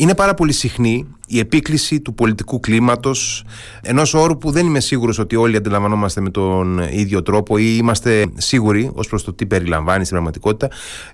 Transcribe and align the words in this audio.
Είναι 0.00 0.14
πάρα 0.14 0.34
πολύ 0.34 0.52
συχνή 0.52 1.06
η 1.26 1.38
επίκληση 1.38 2.00
του 2.00 2.14
πολιτικού 2.14 2.60
κλίματος, 2.60 3.44
ενός 3.82 4.14
όρου 4.14 4.38
που 4.38 4.50
δεν 4.50 4.66
είμαι 4.66 4.80
σίγουρος 4.80 5.18
ότι 5.18 5.36
όλοι 5.36 5.56
αντιλαμβανόμαστε 5.56 6.20
με 6.20 6.30
τον 6.30 6.78
ίδιο 6.78 7.22
τρόπο 7.22 7.58
ή 7.58 7.76
είμαστε 7.78 8.26
σίγουροι 8.36 8.90
ως 8.94 9.08
προς 9.08 9.24
το 9.24 9.32
τι 9.32 9.46
περιλαμβάνει 9.46 10.00
στην 10.00 10.10
πραγματικότητα, 10.10 10.70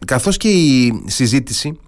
καθώς 0.06 0.36
και 0.36 0.48
η 0.48 1.02
συζήτηση 1.06 1.78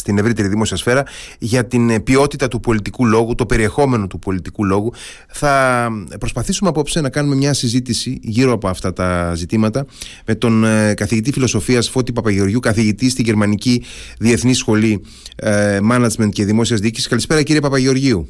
στην 0.00 0.18
ευρύτερη 0.18 0.48
δημόσια 0.48 0.76
σφαίρα 0.76 1.02
για 1.38 1.66
την 1.66 2.02
ποιότητα 2.02 2.48
του 2.48 2.60
πολιτικού 2.60 3.06
λόγου, 3.06 3.34
το 3.34 3.46
περιεχόμενο 3.46 4.06
του 4.06 4.18
πολιτικού 4.18 4.64
λόγου. 4.64 4.92
Θα 5.28 5.88
προσπαθήσουμε 6.18 6.70
απόψε 6.70 7.00
να 7.00 7.10
κάνουμε 7.10 7.34
μια 7.34 7.52
συζήτηση 7.52 8.18
γύρω 8.22 8.52
από 8.52 8.68
αυτά 8.68 8.92
τα 8.92 9.34
ζητήματα 9.34 9.86
με 10.26 10.34
τον 10.34 10.64
ε, 10.64 10.94
καθηγητή 10.94 11.32
φιλοσοφίας 11.32 11.88
Φώτη 11.88 12.12
Παπαγεωργιού, 12.12 12.60
καθηγητή 12.60 13.10
στη 13.10 13.22
Γερμανική 13.22 13.84
Διεθνή 14.18 14.54
Σχολή 14.54 15.04
ε, 15.36 15.78
Management 15.92 16.28
και 16.32 16.44
Δημόσιας 16.44 16.80
Διοίκησης. 16.80 17.08
Καλησπέρα 17.08 17.42
κύριε 17.42 17.60
Παπαγεωργίου. 17.60 18.28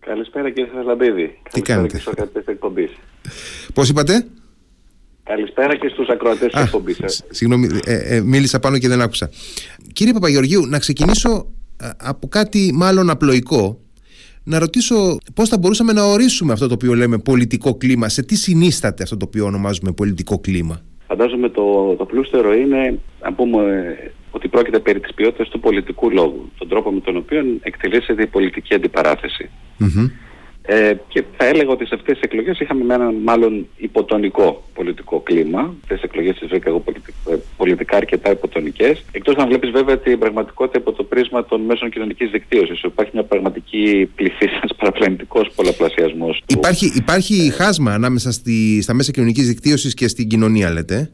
Καλησπέρα 0.00 0.50
κύριε 0.50 0.70
Θεσλαμπίδη. 0.74 1.38
Τι 1.52 1.62
κάνετε; 1.62 1.98
Και 1.98 2.88
Πώς 3.74 3.88
είπατε; 3.88 4.26
Καλησπέρα 5.28 5.76
και 5.76 5.88
στους 5.88 6.08
ακροατές 6.08 6.52
της 6.52 6.62
εκπομπής. 6.62 7.24
Συγγνώμη, 7.30 7.66
ε, 7.86 8.16
ε, 8.16 8.20
μίλησα 8.20 8.58
πάνω 8.58 8.78
και 8.78 8.88
δεν 8.88 9.00
άκουσα. 9.00 9.30
Κύριε 9.92 10.12
Παπαγεωργίου, 10.12 10.66
να 10.66 10.78
ξεκινήσω 10.78 11.46
ε, 11.80 11.88
από 11.98 12.28
κάτι 12.28 12.72
μάλλον 12.74 13.10
απλοϊκό. 13.10 13.80
Να 14.44 14.58
ρωτήσω 14.58 15.16
πώς 15.34 15.48
θα 15.48 15.58
μπορούσαμε 15.58 15.92
να 15.92 16.02
ορίσουμε 16.02 16.52
αυτό 16.52 16.66
το 16.66 16.74
οποίο 16.74 16.94
λέμε 16.94 17.18
πολιτικό 17.18 17.74
κλίμα. 17.74 18.08
Σε 18.08 18.22
τι 18.22 18.36
συνίσταται 18.36 19.02
αυτό 19.02 19.16
το 19.16 19.24
οποίο 19.28 19.44
ονομάζουμε 19.44 19.92
πολιτικό 19.92 20.38
κλίμα; 20.38 20.80
Φαντάζομαι 21.06 21.48
το, 21.48 21.94
το 21.94 22.04
πλούστερο 22.04 22.54
είναι, 22.54 22.98
να 23.22 23.32
πούμε 23.32 23.62
ότι 24.30 24.48
πρόκειται 24.48 24.78
περί 24.78 25.00
της 25.00 25.14
ποιότητας 25.14 25.48
του 25.48 25.60
πολιτικού 25.60 26.10
λόγου. 26.10 26.50
Τον 26.58 26.68
τρόπο 26.68 26.90
με 26.90 27.00
τον 27.00 27.16
οποίο 27.16 27.44
εκτελήσεται 27.62 28.22
η 28.22 28.26
πολιτική 28.26 28.74
ε, 30.70 30.92
και 31.08 31.24
θα 31.36 31.46
έλεγα 31.46 31.70
ότι 31.70 31.86
σε 31.86 31.94
αυτές 31.94 32.14
τις 32.14 32.22
εκλογές 32.22 32.60
είχαμε 32.60 32.84
με 32.84 32.94
έναν 32.94 33.14
μάλλον 33.14 33.66
υποτονικό 33.76 34.64
πολιτικό 34.74 35.20
κλίμα. 35.20 35.60
Αυτές 35.60 36.00
τις 36.00 36.02
εκλογές 36.02 36.38
τις 36.38 36.48
βρήκα 36.48 36.68
εγώ 36.68 36.82
ε, 37.30 37.34
πολιτικά 37.56 37.96
αρκετά 37.96 38.30
υποτονικές. 38.30 39.04
Εκτός 39.12 39.36
να 39.36 39.46
βλέπεις 39.46 39.70
βέβαια 39.70 39.98
την 39.98 40.18
πραγματικότητα 40.18 40.78
από 40.78 40.92
το 40.92 41.02
πρίσμα 41.04 41.44
των 41.44 41.60
μέσων 41.60 41.90
κοινωνικής 41.90 42.30
δικτύωσης. 42.30 42.82
Υπάρχει 42.82 43.10
μια 43.14 43.24
πραγματική 43.24 44.10
πληθύς, 44.14 44.52
ένας 44.60 44.74
παραπλανητικός 44.76 45.50
πολλαπλασιασμός. 45.54 46.42
Υπάρχει, 46.46 46.92
υπάρχει 46.96 47.46
ε, 47.46 47.50
χάσμα 47.50 47.92
ανάμεσα 47.92 48.32
στη, 48.32 48.82
στα 48.82 48.94
μέσα 48.94 49.10
κοινωνικής 49.10 49.46
δικτύωσης 49.46 49.94
και 49.94 50.08
στην 50.08 50.28
κοινωνία 50.28 50.70
λέτε; 50.70 51.10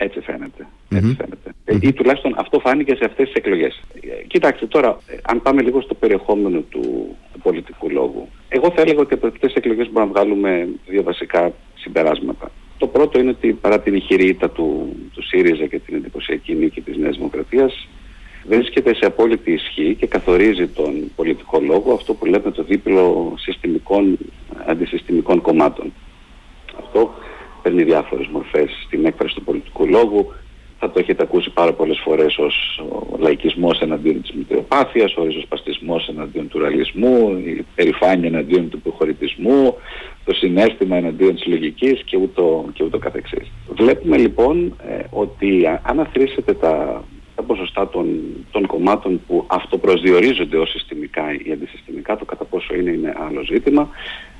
Έτσι 0.00 0.20
φαίνεται. 0.20 0.66
Έτσι 0.88 1.16
φαίνεται. 1.20 1.54
Mm-hmm. 1.66 1.82
Ή 1.82 1.92
τουλάχιστον 1.92 2.34
αυτό 2.36 2.58
φάνηκε 2.58 2.94
σε 2.94 3.04
αυτές 3.04 3.26
τις 3.26 3.34
εκλογές. 3.34 3.82
Ε, 4.00 4.24
κοιτάξτε 4.26 4.66
τώρα, 4.66 4.98
αν 5.22 5.42
πάμε 5.42 5.62
λίγο 5.62 5.80
στο 5.80 5.94
περιεχόμενο 5.94 6.60
του, 6.60 7.16
πολιτικού 7.42 7.90
λόγου. 7.90 8.28
Εγώ 8.48 8.70
θα 8.70 8.80
έλεγα 8.80 9.00
ότι 9.00 9.14
από 9.14 9.26
αυτές 9.26 9.52
τις 9.52 9.54
εκλογές 9.54 9.90
μπορούμε 9.90 10.12
να 10.12 10.20
βγάλουμε 10.20 10.68
δύο 10.86 11.02
βασικά 11.02 11.52
συμπεράσματα. 11.74 12.50
Το 12.78 12.86
πρώτο 12.86 13.18
είναι 13.18 13.30
ότι 13.30 13.52
παρά 13.52 13.80
την 13.80 13.94
ηχηρή 13.94 14.34
του, 14.34 14.96
του 15.14 15.22
ΣΥΡΙΖΑ 15.22 15.66
και 15.66 15.78
την 15.78 15.94
εντυπωσιακή 15.94 16.54
νίκη 16.54 16.80
της 16.80 16.96
Νέας 16.96 17.16
Δημοκρατίας 17.16 17.88
βρίσκεται 18.48 18.94
σε 18.94 19.06
απόλυτη 19.06 19.52
ισχύ 19.52 19.94
και 19.94 20.06
καθορίζει 20.06 20.66
τον 20.66 21.10
πολιτικό 21.16 21.60
λόγο 21.60 21.92
αυτό 21.92 22.14
που 22.14 22.26
λέμε 22.26 22.50
το 22.50 22.62
δίπλο 22.62 23.34
συστημικών, 23.38 24.18
αντισυστημικών 24.66 25.40
κομμάτων. 25.40 25.92
Αυτό 26.78 27.14
παίρνει 27.68 27.84
διάφορες 27.84 28.26
μορφές 28.26 28.70
στην 28.86 29.04
έκφραση 29.04 29.34
του 29.34 29.44
πολιτικού 29.44 29.86
λόγου, 29.86 30.32
θα 30.78 30.90
το 30.90 30.98
έχετε 30.98 31.22
ακούσει 31.22 31.50
πάρα 31.50 31.72
πολλές 31.72 32.00
φορές 32.04 32.38
ως 32.38 32.82
ο 33.10 33.16
λαϊκισμός 33.18 33.80
εναντίον 33.80 34.22
της 34.22 34.32
μητριοπάθειας, 34.32 35.16
ο 35.16 35.24
ριζοσπαστισμός 35.24 36.08
εναντίον 36.08 36.48
του 36.48 36.58
ραλισμού, 36.58 37.42
η 37.44 37.64
περηφάνεια 37.74 38.28
εναντίον 38.28 38.68
του 38.68 38.80
προχωρητισμού, 38.80 39.74
το 40.24 40.34
συνέστημα 40.34 40.96
εναντίον 40.96 41.34
της 41.34 41.46
λογικής 41.46 42.02
και 42.04 42.16
ούτω, 42.16 42.64
και 42.72 42.84
ούτω 42.84 42.98
καθεξής. 42.98 43.52
Βλέπουμε 43.68 44.16
λοιπόν 44.16 44.76
ε, 44.88 45.02
ότι 45.10 45.66
αν 45.82 46.00
αθροίσετε 46.00 46.54
τα, 46.54 47.04
τα 47.34 47.42
ποσοστά 47.42 47.88
των, 47.88 48.06
των 48.50 48.66
κομμάτων 48.66 49.20
που 49.26 49.44
αυτοπροσδιορίζονται 49.46 50.56
ως 50.56 50.70
συστημικά 50.70 51.22
ή 51.44 51.52
αντισυστημικά, 51.52 52.16
το 52.16 52.24
κατά 52.24 52.44
πόσο 52.44 52.74
είναι, 52.74 52.90
είναι 52.90 53.14
άλλο 53.28 53.42
ζήτημα, 53.44 53.88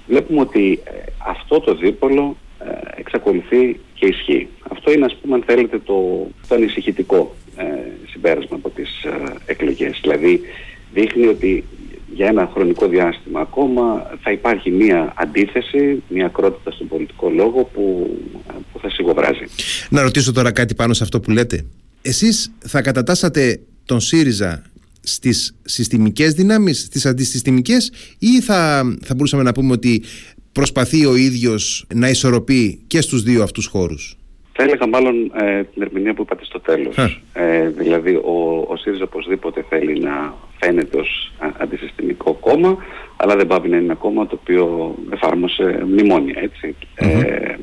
βλέπουμε 0.06 0.40
ότι 0.40 0.80
ε, 0.84 0.90
αυτό 1.28 1.60
το 1.60 1.74
δίπολο 1.74 2.22
ε, 2.22 2.47
εξακολουθεί 2.96 3.80
και 3.94 4.06
ισχύει. 4.06 4.48
Αυτό 4.70 4.92
είναι 4.92 5.04
ας 5.04 5.16
πούμε 5.20 5.34
αν 5.34 5.42
θέλετε 5.46 5.78
το, 5.78 6.28
το 6.48 6.54
ανησυχητικό 6.54 7.34
ε, 7.56 7.64
συμπέρασμα 8.10 8.56
από 8.56 8.70
τις 8.70 9.02
ε, 9.02 9.34
εκλογές. 9.46 9.98
Δηλαδή 10.02 10.40
δείχνει 10.92 11.26
ότι 11.26 11.64
για 12.14 12.26
ένα 12.26 12.50
χρονικό 12.52 12.88
διάστημα 12.88 13.40
ακόμα 13.40 14.10
θα 14.22 14.32
υπάρχει 14.32 14.70
μία 14.70 15.12
αντίθεση, 15.16 16.02
μία 16.08 16.26
ακρότητα 16.26 16.70
στον 16.70 16.88
πολιτικό 16.88 17.30
λόγο 17.30 17.62
που, 17.62 18.16
που 18.72 18.78
θα 18.78 18.90
σιγοβράζει. 18.90 19.44
Να 19.90 20.02
ρωτήσω 20.02 20.32
τώρα 20.32 20.52
κάτι 20.52 20.74
πάνω 20.74 20.94
σε 20.94 21.02
αυτό 21.02 21.20
που 21.20 21.30
λέτε. 21.30 21.64
Εσείς 22.02 22.52
θα 22.58 22.82
κατατάσσατε 22.82 23.60
τον 23.84 24.00
ΣΥΡΙΖΑ 24.00 24.62
στις 25.00 25.54
συστημικές 25.64 26.32
δυνάμεις, 26.32 26.80
στις 26.80 27.06
αντισυστημικές 27.06 27.92
ή 28.18 28.40
θα, 28.40 28.82
θα 29.04 29.14
μπορούσαμε 29.14 29.42
να 29.42 29.52
πούμε 29.52 29.72
ότι 29.72 30.02
προσπαθεί 30.60 31.06
ο 31.06 31.16
ίδιος 31.16 31.86
να 31.94 32.08
ισορροπεί 32.08 32.80
και 32.86 33.00
στους 33.00 33.22
δύο 33.22 33.42
αυτούς 33.42 33.66
χώρους; 33.66 34.16
Θα 34.52 34.62
έλεγα 34.62 34.86
μάλλον 34.88 35.32
ε, 35.34 35.62
την 35.62 35.82
ερμηνεία 35.82 36.14
που 36.14 36.22
είπατε 36.22 36.44
στο 36.44 36.60
τέλος. 36.60 36.96
Ε, 37.32 37.68
δηλαδή 37.68 38.14
ο, 38.14 38.66
ο 38.68 38.76
ΣΥΡΙΖΑ 38.76 39.04
οπωσδήποτε 39.04 39.64
θέλει 39.68 40.00
να 40.00 40.34
φαίνεται 40.60 40.98
ως 40.98 41.32
αντισυστημικό 41.58 42.32
κόμμα, 42.32 42.76
αλλά 43.16 43.36
δεν 43.36 43.46
πάει 43.46 43.58
να 43.58 43.66
είναι 43.66 43.76
ένα 43.76 43.94
κόμμα 43.94 44.26
το 44.26 44.38
οποίο 44.40 44.94
εφάρμοσε 45.12 45.82
μνημόνια, 45.86 46.50
Ε, 46.94 47.54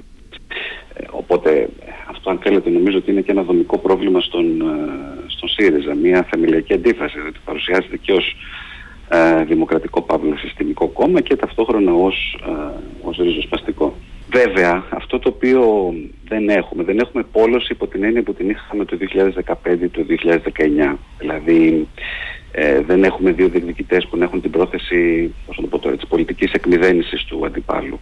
οπότε 1.10 1.70
αυτό 2.10 2.30
αν 2.30 2.40
θέλετε 2.44 2.70
νομίζω 2.70 2.98
ότι 2.98 3.12
είναι 3.12 3.22
και 3.22 3.32
ένα 3.32 3.44
δομικό 3.44 3.78
πρόβλημα 3.78 4.20
στον, 4.20 4.62
ε, 4.62 4.66
στον 5.28 5.50
ΣΥΡΙΖΑ, 5.50 5.96
μια 5.96 6.28
θεμελιακή 6.30 6.74
αντίφαση, 6.74 7.20
διότι 7.22 7.40
παρουσιάζεται 7.46 7.98
και 7.98 8.12
ως 8.12 8.26
ε, 8.28 8.36
δημοκρατικό 9.48 10.02
παύλο 10.02 10.38
συστημικό 10.38 10.88
κόμμα 10.88 11.22
και 11.22 11.36
ταυτόχρονα 11.36 11.94
ως, 11.94 12.40
ε, 12.48 12.80
ως 13.02 13.18
ριζοσπαστικό. 13.18 13.96
Βέβαια, 14.30 14.84
αυτό 14.90 15.20
το 15.20 15.30
οποίο 15.30 15.94
δεν 16.28 16.50
έχουμε, 16.50 16.84
δεν 16.84 17.00
έχουμε 17.00 17.24
πόλωση 17.32 17.68
υπό 17.72 17.88
την 17.88 18.04
έννοια 18.04 18.24
που 18.24 18.34
την 18.34 18.50
είχαμε 18.50 18.86
το 18.86 18.98
2015 18.98 19.90
το 19.92 20.04
2019. 20.04 20.98
Δηλαδή, 21.20 21.88
ε, 22.52 22.82
δεν 22.82 23.04
έχουμε 23.04 23.32
δύο 23.32 23.48
διεκδικητές 23.48 24.08
που 24.08 24.18
να 24.18 24.24
έχουν 24.24 24.42
την 24.42 24.52
πρόθεση 24.52 25.34
πώς 25.46 25.56
το 25.56 25.68
πω 25.68 25.80
τώρα, 25.80 25.96
της 25.96 26.08
πολιτικής 26.08 26.52
εκμυδένισης 26.52 27.24
του 27.24 27.46
αντιπάλου. 27.46 28.00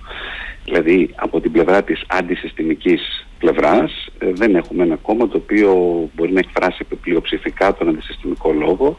Δηλαδή, 0.65 1.09
από 1.15 1.39
την 1.41 1.51
πλευρά 1.51 1.83
της 1.83 2.03
αντισυστημικής 2.07 3.27
πλευράς, 3.39 4.07
ε, 4.19 4.31
δεν 4.33 4.55
έχουμε 4.55 4.83
ένα 4.83 4.95
κόμμα 4.95 5.27
το 5.27 5.37
οποίο 5.37 5.73
μπορεί 6.15 6.31
να 6.31 6.39
εκφράσει 6.39 6.83
πλειοψηφικά 7.01 7.73
τον 7.73 7.89
αντισυστημικό 7.89 8.51
λόγο, 8.51 8.97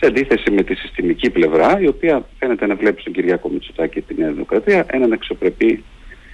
σε 0.00 0.06
αντίθεση 0.06 0.50
με 0.50 0.62
τη 0.62 0.74
συστημική 0.74 1.30
πλευρά, 1.30 1.80
η 1.80 1.86
οποία 1.86 2.28
φαίνεται 2.38 2.66
να 2.66 2.74
βλέπει 2.74 3.00
στον 3.00 3.12
Κυριάκο 3.12 3.48
Μητσοτάκη 3.48 3.94
και 3.94 4.14
τη 4.14 4.20
Νέα 4.20 4.30
Δημοκρατία 4.30 4.86
έναν 4.90 5.12
αξιοπρεπή 5.12 5.84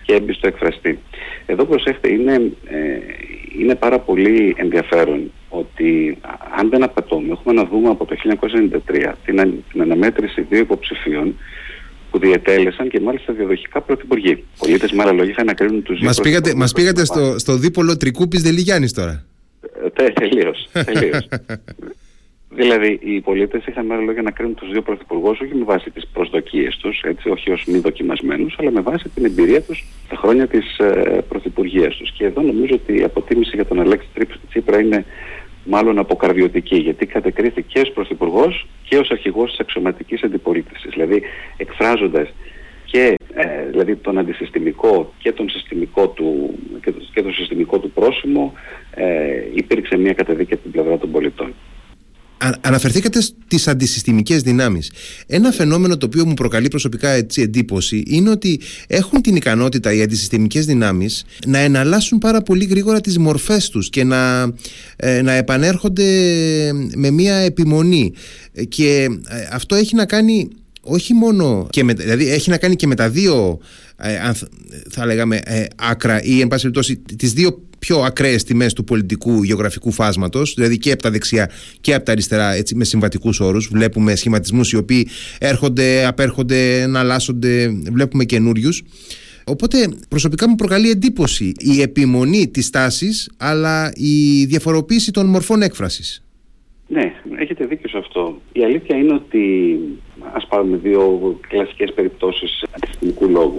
και 0.03 0.15
έμπιστο 0.15 0.47
εκφραστή. 0.47 0.99
Εδώ 1.47 1.65
προσέχετε, 1.65 2.13
είναι, 2.13 2.35
ε, 2.65 2.99
είναι 3.59 3.75
πάρα 3.75 3.99
πολύ 3.99 4.55
ενδιαφέρον 4.59 5.33
ότι 5.49 6.19
αν 6.59 6.71
δεν 6.71 6.83
απατώμε, 6.83 7.33
έχουμε 7.33 7.55
να 7.55 7.65
δούμε 7.65 7.89
από 7.89 8.05
το 8.05 8.17
1993 8.95 9.13
την, 9.25 9.63
την 9.73 9.81
αναμέτρηση 9.81 10.41
δύο 10.41 10.59
υποψηφίων 10.59 11.35
που 12.11 12.19
διετέλεσαν 12.19 12.89
και 12.89 13.01
μάλιστα 13.01 13.33
διαδοχικά 13.33 13.81
πρωθυπουργοί. 13.81 14.45
Πολίτες 14.59 14.93
με 14.93 15.03
άλλα 15.03 15.13
λόγια 15.13 15.31
είχαν 15.31 15.47
να 15.47 15.55
κρίνουν 15.55 15.83
τους 15.83 15.99
δύο 15.99 16.07
Μας 16.07 16.21
πήγατε, 16.21 16.55
μας 16.55 16.73
πήγατε 16.73 17.05
στο, 17.05 17.39
στο 17.39 17.57
δίπολο 17.57 17.97
Τρικούπης 17.97 18.43
Δελιγιάννης 18.43 18.93
τώρα. 18.93 19.25
Ε, 19.97 20.11
τελείως, 20.11 20.69
τελείως. 20.73 21.29
Δηλαδή, 22.57 22.99
οι 23.03 23.21
πολίτες 23.21 23.67
είχαν 23.67 23.87
μέρα 23.87 24.01
λόγια 24.01 24.23
να 24.23 24.31
κρίνουν 24.31 24.55
τους 24.55 24.71
δύο 24.71 24.83
πρωθυπουργούς 24.83 25.41
όχι 25.41 25.55
με 25.55 25.65
βάση 25.65 25.91
τις 25.91 26.07
προσδοκίες 26.13 26.77
τους, 26.77 27.03
όχι 27.31 27.51
ως 27.51 27.65
μη 27.67 27.79
δοκιμασμένους, 27.79 28.57
αλλά 28.59 28.71
με 28.71 28.81
βάση 28.81 29.09
την 29.09 29.25
εμπειρία 29.25 29.63
τους 29.63 29.85
τα 30.09 30.17
χρόνια 30.17 30.47
της 30.47 30.79
ε, 30.79 31.25
πρωθυπουργίας 31.29 31.97
τους. 31.97 32.13
Και 32.13 32.25
εδώ 32.25 32.43
νομίζω 32.43 32.75
ότι 32.75 32.99
η 32.99 33.03
αποτίμηση 33.03 33.51
για 33.55 33.65
τον 33.65 33.81
Αλέξη 33.81 34.09
Τσίπρα 34.49 34.81
είναι 34.81 35.05
μάλλον 35.65 35.99
αποκαρδιωτική, 35.99 36.77
γιατί 36.77 37.07
κατεκρίθηκες 37.07 37.89
ω 37.89 37.93
πρωθυπουργός 37.93 38.67
και 38.89 38.97
ως 38.97 39.11
αρχηγός 39.11 39.51
της 39.51 39.61
αξιωματικής 39.61 40.23
αντιπολίτευσης. 40.23 40.91
Δηλαδή, 40.93 41.23
εκφράζοντας 41.57 42.33
και 42.85 43.15
ε, 43.35 43.67
δηλαδή 43.71 43.97
τον 43.97 44.19
αντισυστημικό 44.19 45.13
και 45.19 45.33
τον 45.33 45.49
συστημικό 45.49 46.09
του, 46.09 46.59
και 46.83 46.93
το, 46.93 46.99
και 47.15 47.23
το 47.23 47.31
συστημικό 47.31 47.79
του 47.79 47.91
πρόσημο, 47.91 48.53
ε, 48.95 49.05
υπήρξε 49.55 49.97
μια 49.97 50.13
καταδίκη 50.13 50.53
από 50.53 50.63
την 50.63 50.71
πλευρά 50.71 50.99
των 50.99 51.11
πολιτών 51.11 51.55
αναφερθήκατε 52.61 53.21
στις 53.21 53.69
αντισυστημικές 53.69 54.43
δυνάμεις. 54.43 54.93
Ένα 55.27 55.51
φαινόμενο 55.51 55.97
το 55.97 56.07
οποίο 56.07 56.27
μου 56.27 56.35
προκαλεί 56.35 56.69
προσωπικά 56.69 57.09
έτσι, 57.09 57.43
εντύπωση 57.43 58.03
είναι 58.07 58.31
ότι 58.31 58.61
έχουν 58.87 59.21
την 59.21 59.37
ικανότητα 59.37 59.93
οι 59.93 60.03
αντισυστημικές 60.03 60.67
δυνάμεις 60.67 61.25
να 61.47 61.59
εναλλάσσουν 61.59 62.19
πάρα 62.19 62.43
πολύ 62.43 62.65
γρήγορα 62.65 63.01
τις 63.01 63.19
μορφές 63.19 63.69
τους 63.69 63.91
και 63.91 64.05
να, 64.05 64.53
ε, 64.97 65.23
να 65.23 65.33
επανέρχονται 65.33 66.05
με 66.95 67.11
μια 67.11 67.35
επιμονή. 67.35 68.13
Και 68.69 69.09
ε, 69.29 69.49
αυτό 69.53 69.75
έχει 69.75 69.95
να 69.95 70.07
κάνει 70.07 70.49
όχι 70.85 71.15
μόνο 71.15 71.67
και 71.71 71.85
με, 71.85 71.93
δηλαδή 71.93 72.31
έχει 72.31 72.51
να 72.51 72.59
κάνει 72.59 72.77
και 72.77 72.87
με 72.87 72.95
τα 72.95 73.09
δύο 73.09 73.59
ε, 73.97 74.31
θα 74.91 75.07
λέγαμε 75.07 75.41
ε, 75.45 75.65
άκρα 75.77 76.23
ή 76.23 76.41
εν 76.41 76.49
πάση 76.49 76.63
περιπτώσει 76.63 76.97
τις 77.19 77.33
δύο 77.33 77.63
πιο 77.79 77.99
ακραίες 77.99 78.45
τιμές 78.45 78.73
του 78.73 78.85
πολιτικού 78.85 79.43
γεωγραφικού 79.43 79.91
φάσματος 79.91 80.55
δηλαδή 80.55 80.79
και 80.79 80.93
από 80.93 81.03
τα 81.03 81.11
δεξιά 81.11 81.51
και 81.81 81.95
από 81.95 82.05
τα 82.05 82.13
αριστερά 82.13 82.53
έτσι, 82.53 82.75
με 82.75 82.85
συμβατικούς 82.85 83.41
όρους 83.41 83.69
βλέπουμε 83.73 84.15
σχηματισμούς 84.15 84.73
οι 84.73 84.77
οποίοι 84.77 85.09
έρχονται, 85.39 86.07
απέρχονται, 86.07 86.81
εναλλάσσονται 86.81 87.69
βλέπουμε 87.93 88.25
καινούριους. 88.25 88.83
Οπότε 89.47 89.89
προσωπικά 90.09 90.49
μου 90.49 90.55
προκαλεί 90.55 90.91
εντύπωση 90.91 91.53
η 91.59 91.81
επιμονή 91.81 92.49
της 92.49 92.71
τάσης 92.71 93.31
αλλά 93.37 93.93
η 93.95 94.45
διαφοροποίηση 94.45 95.13
των 95.13 95.27
μορφών 95.27 95.63
έκφρασης. 95.63 96.25
Ναι, 96.89 97.13
έχετε 97.39 97.65
δίκιο 97.65 97.89
σε 97.89 97.99
αυτό. 97.99 98.41
Η 98.53 98.65
αλήθεια 98.65 98.97
είναι 98.97 99.15
ότι 99.15 99.79
ας 100.35 100.47
πάρουμε 100.47 100.77
δύο 100.77 101.19
κλασικές 101.49 101.93
περιπτώσεις 101.93 102.65
αντισυστημικού 102.77 103.29
λόγου 103.29 103.59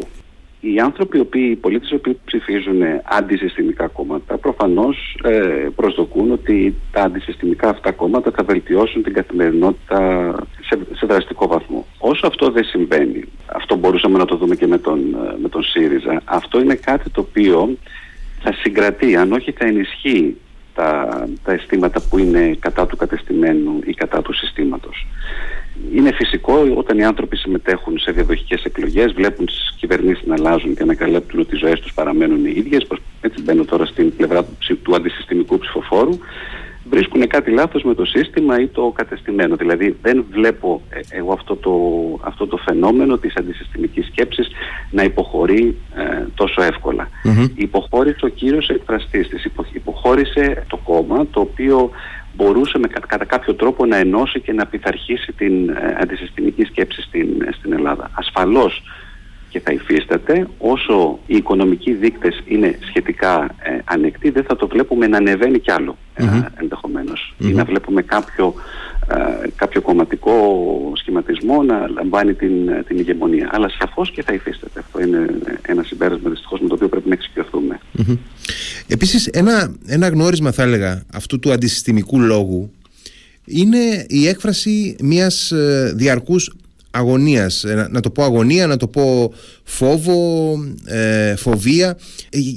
οι 0.74 0.80
άνθρωποι, 0.80 1.18
οι, 1.18 1.20
οποίοι, 1.20 1.48
οι 1.52 1.56
πολίτες 1.56 1.90
οι 1.90 1.96
οποίοι 1.96 2.20
ψηφίζουν 2.26 2.82
αντισυστημικά 3.04 3.88
κόμματα 3.88 4.38
προφανώς 4.38 5.20
ε, 5.24 5.68
προσδοκούν 5.76 6.32
ότι 6.32 6.76
τα 6.92 7.02
αντισυστημικά 7.02 7.70
αυτά 7.70 7.92
κόμματα 7.92 8.32
θα 8.36 8.44
βελτιώσουν 8.44 9.04
την 9.04 9.14
καθημερινότητα 9.14 10.32
σε, 10.62 10.80
σε 10.94 11.06
δραστικό 11.06 11.48
βαθμό. 11.48 11.86
Όσο 11.98 12.28
αυτό 12.28 12.52
δεν 12.52 12.64
συμβαίνει, 12.64 13.24
αυτό 13.46 13.76
μπορούσαμε 13.76 14.18
να 14.18 14.26
το 14.26 14.36
δούμε 14.36 14.56
και 14.56 14.68
με 14.68 14.78
τον, 14.78 15.00
ε, 15.00 15.38
με 15.42 15.50
τον 15.50 15.64
ΣΥΡΙΖΑ, 15.64 16.22
αυτό 16.26 16.60
είναι 16.60 16.76
κάτι 16.76 17.10
το 17.10 17.22
οποίο 17.22 17.78
θα 18.42 18.54
συγκρατεί, 18.54 19.16
αν 19.16 19.32
όχι 19.32 19.52
θα 19.52 19.66
ενισχύει 19.66 20.38
τα, 20.76 21.08
τα 21.44 21.52
αισθήματα 21.52 22.02
που 22.10 22.18
είναι 22.18 22.56
κατά 22.60 22.86
του 22.86 22.98
κατεστημένου 22.98 23.80
ή 23.86 23.94
κατά 23.94 24.22
του 24.22 24.34
συστήματος. 24.34 25.08
Είναι 25.96 26.12
φυσικό 26.14 26.54
όταν 26.76 26.98
οι 26.98 27.06
άνθρωποι 27.06 27.38
συμμετέχουν 27.38 28.00
σε 28.00 28.12
διαδοχικές 28.12 28.64
εκλογές, 28.64 29.14
βλέπουν 29.14 29.46
τις 29.46 29.76
κυβερνήσεις 29.80 30.28
να 30.28 30.34
αλλάζουν 30.34 30.76
και 30.76 30.84
να 30.84 30.96
καλέπτουν 30.96 31.40
ότι 31.40 31.56
οι 31.56 31.58
ζωές 31.58 31.80
τους 31.80 31.94
παραμένουν 31.94 32.46
οι 32.46 32.54
ίδιες, 32.56 32.88
έτσι 33.22 33.44
μπαίνω 33.44 33.66
τώρα 33.66 33.86
στην 33.86 34.16
πλευρά 34.16 34.44
του, 34.44 34.80
του 34.82 34.96
αντισυστημικού 34.96 35.58
ψηφοφόρου, 35.58 36.18
βρίσκουν 36.90 37.28
κάτι 37.28 37.52
λάθος 37.52 37.84
με 37.84 37.94
το 37.94 38.06
σύστημα 38.06 38.60
ή 38.60 38.68
το 38.68 38.94
κατεστημένο. 38.96 39.56
Δηλαδή 39.56 39.96
δεν 40.02 40.26
βλέπω 40.32 40.82
ε, 40.90 41.00
εγώ 41.10 41.34
αυτό 41.34 41.56
το, 41.56 41.74
αυτό 42.22 42.48
το 42.48 42.58
φαινόμενο 42.58 43.18
της 43.18 43.36
αντισυστημικής 43.36 44.06
σκέψης 44.06 44.48
να 44.92 45.04
υποχωρεί 45.04 45.78
ε, 45.96 46.26
τόσο 46.36 46.62
εύκολα. 46.62 47.10
Υποχώρησε 47.56 48.26
ο 48.26 48.28
κύριος 48.28 48.70
εκφραστής 48.70 49.28
της, 49.28 49.46
υποχώρησε 49.74 50.66
το 50.68 50.78
κόμμα 50.78 51.28
το 51.32 51.40
οποίο 51.40 51.92
μπορούσε 52.36 52.78
με, 52.78 52.88
κατά 52.88 53.26
κάποιο 53.26 53.54
τρόπο 53.54 53.86
να 53.86 53.98
ενώσει 53.98 54.40
και 54.40 54.54
να 54.54 54.66
πειθαρχήσει 54.66 55.32
την 55.32 55.70
ε, 55.70 55.98
αντισυστημική 56.00 56.64
σκέψη 56.64 57.02
στην, 57.02 57.28
στην 57.52 57.74
Ελλάδα. 57.74 58.12
Ασφαλώς 58.14 58.84
και 59.56 59.62
θα 59.62 59.72
υφίσταται. 59.72 60.48
Όσο 60.58 61.20
οι 61.26 61.36
οικονομικοί 61.36 61.94
δείκτες 61.94 62.44
είναι 62.46 62.80
σχετικά 62.88 63.50
ε, 63.60 63.78
ανεκτοί 63.86 64.30
δεν 64.30 64.44
θα 64.44 64.56
το 64.56 64.68
βλέπουμε 64.68 65.08
να 65.08 65.18
ανεβαίνει 65.18 65.60
κι 65.60 65.72
άλλο 65.72 65.98
ε, 66.14 66.24
ενδεχομένως. 66.56 67.34
Ή 67.38 67.48
να 67.48 67.64
βλέπουμε 67.64 68.02
κάποιο, 68.02 68.54
ε, 68.95 68.95
κάποιο 69.56 69.82
κομματικό 69.82 70.34
σχηματισμό 70.96 71.64
να 71.64 71.88
λαμβάνει 71.88 72.34
την, 72.34 72.86
την 72.88 72.98
ηγεμονία. 72.98 73.50
Αλλά 73.52 73.70
σαφώς 73.80 74.12
και 74.12 74.24
θα 74.24 74.34
υφίσταται. 74.34 74.80
Αυτό 74.80 75.02
είναι 75.02 75.28
ένα 75.62 75.84
συμπέρασμα 75.84 76.30
δυστυχώς 76.30 76.60
με 76.60 76.68
το 76.68 76.74
οποίο 76.74 76.90
πρέπει 76.90 77.08
να 77.08 77.14
εξοικειωθούμε. 77.14 77.80
Mm-hmm. 77.98 78.18
Επίσης 78.88 79.28
ένα, 79.28 79.76
ένα 79.86 80.08
γνώρισμα 80.08 80.52
θα 80.52 80.64
έλεγα 80.64 81.04
αυτού 81.14 81.40
του 81.40 81.52
αντισυστημικού 81.52 82.20
λόγου 82.20 82.72
είναι 83.46 84.06
η 84.08 84.28
έκφραση 84.28 84.96
μιας 85.02 85.52
ε, 85.52 85.94
διαρκούς 85.96 86.56
αγωνίας. 86.92 87.64
Ε, 87.64 87.88
να 87.92 88.00
το 88.00 88.10
πω 88.10 88.24
αγωνία, 88.24 88.68
να 88.68 88.78
το 88.78 88.88
πω 88.88 89.34
φόβο, 89.64 90.54
ε, 90.86 91.36
φοβία 91.36 91.98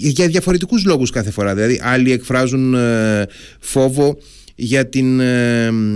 για 0.01 0.27
διαφορετικούς 0.27 0.85
λόγους 0.85 1.11
κάθε 1.11 1.31
φορά. 1.31 1.55
Δηλαδή 1.55 1.81
άλλοι 1.83 2.12
εκφράζουν 2.12 2.77
φόβο 3.61 4.19
για 4.60 4.88
την, 4.88 5.20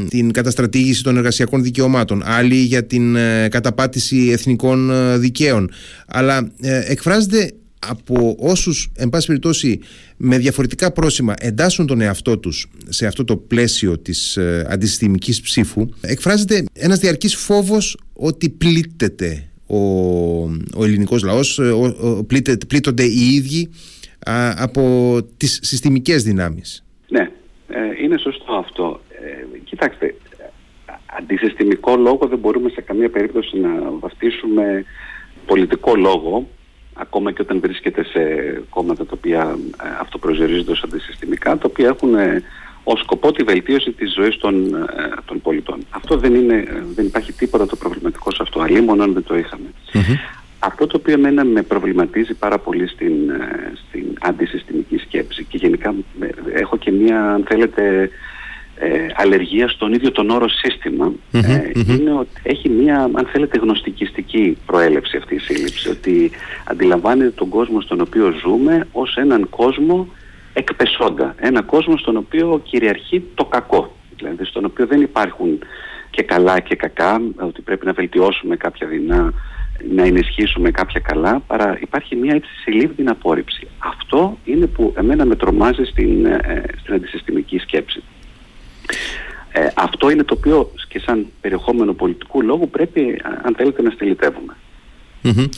την 0.08 0.32
καταστρατήγηση 0.32 1.02
των 1.02 1.16
εργασιακών 1.16 1.62
δικαιωμάτων 1.62 2.22
άλλοι 2.24 2.54
για 2.56 2.84
την 2.84 3.16
καταπάτηση 3.48 4.28
εθνικών 4.32 4.90
δικαίων. 5.20 5.70
Αλλά 6.06 6.52
εκφράζεται 6.86 7.52
από 7.88 8.36
όσους 8.38 8.90
εν 8.96 9.08
πάση 9.08 9.26
περιπτώσει 9.26 9.80
με 10.16 10.38
διαφορετικά 10.38 10.92
πρόσημα 10.92 11.34
εντάσσουν 11.38 11.86
τον 11.86 12.00
εαυτό 12.00 12.38
τους 12.38 12.66
σε 12.88 13.06
αυτό 13.06 13.24
το 13.24 13.36
πλαίσιο 13.36 13.98
της 13.98 14.36
ε, 14.36 14.66
αντισυστημικής 14.68 15.40
ψήφου 15.40 15.88
εκφράζεται 16.00 16.64
ένας 16.72 16.98
διαρκής 16.98 17.34
φόβος 17.34 17.96
ότι 18.12 18.48
πλήττεται 18.48 19.48
ο, 19.66 19.76
ο 20.74 20.84
ελληνικός 20.84 21.22
λαός 21.22 21.58
ε, 21.58 21.70
ο, 21.70 22.26
πλήττονται 22.66 23.04
οι 23.04 23.34
ίδιοι 23.34 23.68
από 24.56 25.18
τις 25.36 25.58
συστημικές 25.62 26.22
δυνάμεις. 26.22 26.84
Ναι, 27.08 27.30
ε, 27.68 28.02
είναι 28.02 28.18
σωστό 28.18 28.52
αυτό 28.52 29.00
ε, 29.10 29.58
Κοιτάξτε 29.64 30.14
αντισυστημικό 31.18 31.96
λόγο 31.96 32.26
δεν 32.26 32.38
μπορούμε 32.38 32.68
σε 32.68 32.80
καμία 32.80 33.10
περίπτωση 33.10 33.58
να 33.58 33.68
βαφτίσουμε 34.00 34.84
πολιτικό 35.46 35.96
λόγο 35.96 36.48
ακόμα 36.94 37.32
και 37.32 37.42
όταν 37.42 37.60
βρίσκεται 37.60 38.04
σε 38.04 38.20
κόμματα 38.70 39.06
τα 39.06 39.12
οποία 39.16 39.58
ε, 39.84 39.88
αυτοπροσδιορίζονται 40.00 40.70
ως 40.70 40.82
αντισυστημικά, 40.82 41.58
τα 41.58 41.66
οποία 41.70 41.88
έχουν 41.88 42.14
ε, 42.14 42.42
ως 42.84 43.00
σκοπό 43.00 43.32
τη 43.32 43.42
βελτίωση 43.42 43.90
της 43.90 44.12
ζωής 44.12 44.36
των, 44.36 44.74
ε, 44.74 44.88
των 45.24 45.40
πολιτών. 45.40 45.86
Αυτό 45.90 46.16
δεν, 46.16 46.34
είναι, 46.34 46.84
δεν 46.94 47.06
υπάρχει 47.06 47.32
τίποτα 47.32 47.66
το 47.66 47.76
προβληματικό 47.76 48.30
σε 48.30 48.38
αυτό, 48.40 48.64
μόνο 48.84 49.02
αν 49.02 49.12
δεν 49.12 49.24
το 49.24 49.36
είχαμε. 49.36 49.72
Αυτό 50.64 50.86
το 50.86 50.96
οποίο 50.96 51.14
εμένα 51.14 51.44
με 51.44 51.62
προβληματίζει 51.62 52.34
πάρα 52.34 52.58
πολύ 52.58 52.88
στην, 52.88 53.12
στην 53.86 54.04
αντισυστημική 54.20 54.96
σκέψη 54.96 55.44
και 55.44 55.56
γενικά 55.56 55.94
έχω 56.52 56.76
και 56.76 56.90
μία, 56.90 57.32
αν 57.32 57.44
θέλετε, 57.48 58.10
ε, 58.76 59.06
αλλεργία 59.14 59.68
στον 59.68 59.92
ίδιο 59.92 60.10
τον 60.10 60.30
όρο 60.30 60.48
συστημα 60.48 61.12
ε, 61.32 61.70
είναι 61.74 62.12
ότι 62.12 62.40
έχει 62.42 62.68
μια 62.68 63.10
αν 63.12 63.28
θέλετε 63.32 63.58
γνωστικιστική 63.58 64.58
προέλευση 64.66 65.16
αυτή 65.16 65.34
η 65.34 65.38
σύλληψη 65.38 65.88
ότι 65.88 66.30
αντιλαμβάνεται 66.64 67.30
τον 67.30 67.48
κόσμο 67.48 67.80
στον 67.80 68.00
οποίο 68.00 68.34
ζούμε 68.44 68.86
ως 68.92 69.16
έναν 69.16 69.48
κόσμο 69.48 70.08
εκπεσόντα 70.52 71.34
ένα 71.38 71.62
κόσμο 71.62 71.96
στον 71.96 72.16
οποίο 72.16 72.60
κυριαρχεί 72.64 73.22
το 73.34 73.44
κακό. 73.44 73.96
Δηλαδή 74.16 74.44
στον 74.44 74.64
οποίο 74.64 74.86
δεν 74.86 75.00
υπάρχουν 75.00 75.58
και 76.10 76.22
καλά 76.22 76.60
και 76.60 76.76
κακά 76.76 77.20
ότι 77.36 77.60
πρέπει 77.60 77.86
να 77.86 77.92
βελτιώσουμε 77.92 78.56
κάποια 78.56 78.86
δεινά 78.86 79.32
να 79.94 80.02
ενισχύσουμε 80.02 80.70
κάποια 80.70 81.00
καλά 81.00 81.40
παρά 81.46 81.78
υπάρχει 81.80 82.16
μια 82.16 82.34
έτσι 82.34 82.50
συλλήβδη 82.62 83.04
απόρριψη 83.06 83.66
αυτό 83.78 84.38
είναι 84.44 84.66
που 84.66 84.94
εμένα 84.96 85.24
με 85.24 85.36
τρομάζει 85.36 85.84
στην, 85.84 86.26
ε, 86.26 86.64
στην 86.80 86.94
αντισυστημική 86.94 87.58
σκέψη 87.58 88.02
ε, 89.52 89.68
αυτό 89.74 90.10
είναι 90.10 90.24
το 90.24 90.34
οποίο 90.38 90.72
και 90.88 90.98
σαν 90.98 91.26
περιεχόμενο 91.40 91.92
πολιτικού 91.92 92.42
λόγου 92.42 92.70
πρέπει 92.70 93.20
αν 93.42 93.54
θέλετε 93.56 93.82
να 93.82 93.90
στελιτεύουμε. 93.90 94.56
Mm-hmm. 95.24 95.48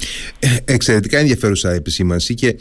Εξαιρετικά 0.64 1.18
ενδιαφέρουσα 1.18 1.70
επισήμανση 1.70 2.34
και 2.34 2.56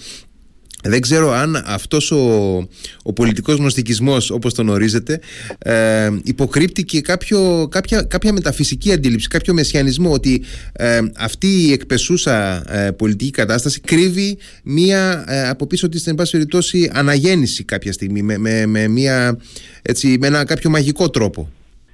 δεν 0.83 1.01
ξέρω 1.01 1.31
αν 1.31 1.63
αυτός 1.65 2.11
ο, 2.11 2.55
ο 3.03 3.13
πολιτικός 3.13 3.55
γνωστικισμός 3.55 4.29
όπως 4.29 4.53
τον 4.53 4.69
ορίζεται 4.69 5.19
ε, 5.59 6.09
υποκρύπτει 6.23 6.83
και 6.83 7.01
κάποιο, 7.01 7.67
κάποια, 7.71 8.03
κάποια 8.03 8.33
μεταφυσική 8.33 8.91
αντίληψη, 8.91 9.27
κάποιο 9.27 9.53
μεσιανισμό 9.53 10.11
ότι 10.11 10.43
ε, 10.73 10.99
αυτή 11.17 11.47
η 11.47 11.71
εκπεσούσα 11.71 12.63
ε, 12.73 12.91
πολιτική 12.91 13.31
κατάσταση 13.31 13.81
κρύβει 13.81 14.37
μία 14.63 15.23
ε, 15.27 15.49
από 15.49 15.67
πίσω 15.67 15.89
της 15.89 16.07
εν 16.07 16.15
πάση 16.15 16.31
περιπτώσει 16.31 16.91
αναγέννηση 16.93 17.63
κάποια 17.63 17.91
στιγμή 17.91 18.21
με, 18.21 18.37
με, 18.37 18.65
με, 18.65 18.87
μία, 18.87 19.37
έτσι, 19.81 20.17
με 20.19 20.27
ένα 20.27 20.45
κάποιο 20.45 20.69
μαγικό 20.69 21.09
τρόπο. 21.09 21.49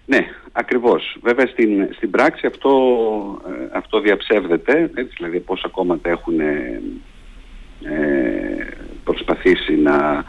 Ναι, 0.05 0.25
ακριβώς. 0.51 1.17
Βέβαια 1.21 1.47
στην, 1.47 1.69
στην 1.95 2.09
πράξη 2.09 2.45
αυτό, 2.45 2.71
αυτό 3.73 3.99
διαψεύδεται, 3.99 4.89
έτσι, 4.93 5.13
δηλαδή 5.17 5.39
πόσα 5.39 5.67
κόμματα 5.67 6.09
έχουν 6.09 6.39
ε, 6.39 6.81
προσπαθήσει 9.03 9.75
να, 9.75 10.23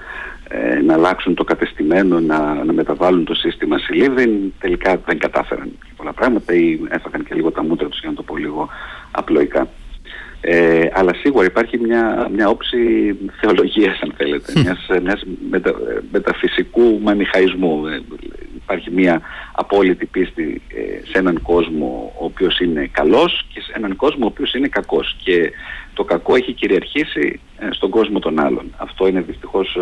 ε, 0.48 0.80
να 0.80 0.94
αλλάξουν 0.94 1.34
το 1.34 1.44
κατεστημένο, 1.44 2.20
να, 2.20 2.64
να 2.64 2.72
μεταβάλουν 2.72 3.24
το 3.24 3.34
σύστημα 3.34 3.78
συλλήβδιν, 3.78 4.52
τελικά 4.58 4.96
δεν 5.06 5.18
κατάφεραν 5.18 5.78
πολλά 5.96 6.12
πράγματα 6.12 6.54
ή 6.54 6.80
έφαγαν 6.88 7.24
και 7.24 7.34
λίγο 7.34 7.50
τα 7.50 7.62
μούτρα 7.62 7.88
τους 7.88 8.00
για 8.00 8.08
να 8.08 8.14
το 8.14 8.22
πω 8.22 8.36
λίγο 8.36 8.68
απλοϊκά. 9.10 9.68
Ε, 10.42 10.88
αλλά 10.92 11.14
σίγουρα 11.14 11.44
υπάρχει 11.44 11.78
μια, 11.78 12.28
μια 12.34 12.48
όψη 12.48 12.76
θεολογίας 13.40 14.00
αν 14.00 14.12
θέλετε, 14.16 14.52
μιας, 14.60 14.86
μιας 15.02 15.22
μετα, 15.50 15.74
μεταφυσικού 16.12 17.00
μανιχαϊσμού. 17.02 17.82
υπάρχει 18.54 18.90
μια 18.90 19.20
απόλυτη 19.52 20.06
πίστη 20.06 20.62
σε 21.10 21.18
έναν 21.18 21.42
κόσμο 21.42 22.12
ο 22.20 22.24
οποίος 22.24 22.58
είναι 22.58 22.88
καλός 22.92 23.46
και 23.54 23.60
σε 23.60 23.72
έναν 23.76 23.96
κόσμο 23.96 24.24
ο 24.24 24.26
οποίος 24.26 24.54
είναι 24.54 24.68
κακός 24.68 25.16
και 25.24 25.52
το 25.94 26.04
κακό 26.04 26.34
έχει 26.34 26.52
κυριαρχήσει 26.52 27.40
στον 27.70 27.90
κόσμο 27.90 28.18
των 28.18 28.40
άλλων. 28.40 28.74
Αυτό 28.76 29.06
είναι 29.06 29.20
δυστυχώς 29.20 29.76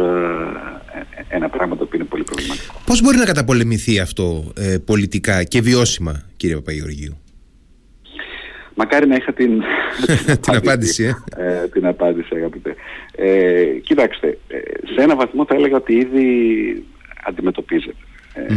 ένα 1.29 1.49
πράγμα 1.49 1.77
το 1.77 1.83
οποίο 1.83 1.99
είναι 1.99 2.09
πολύ 2.09 2.23
προβληματικό. 2.23 2.75
Πώς 2.87 3.03
μπορεί 3.03 3.17
να 3.17 3.25
καταπολεμηθεί 3.25 3.99
αυτό 3.99 4.53
πολιτικά 4.85 5.45
και 5.45 5.61
βιώσιμα 5.61 6.23
κύριε 6.37 6.55
Παπαγεωργίου; 6.55 7.19
Μακάρι 8.79 9.07
να 9.07 9.17
είχα 9.17 9.33
την, 9.33 9.63
την 10.43 10.57
απάντηση. 10.57 11.05
Ε. 11.37 11.63
ε. 11.63 11.69
την 11.69 11.87
απάντηση, 11.87 12.29
αγαπητέ. 12.37 12.75
Ε, 13.17 13.65
κοιτάξτε, 13.65 14.39
ε, 14.49 14.59
σε 14.95 15.03
ένα 15.03 15.17
βαθμό 15.17 15.45
θα 15.45 15.55
έλεγα 15.55 15.77
ότι 15.77 15.95
ήδη 15.95 16.27
αντιμετωπίζεται. 17.25 17.95
Ε, 18.33 18.55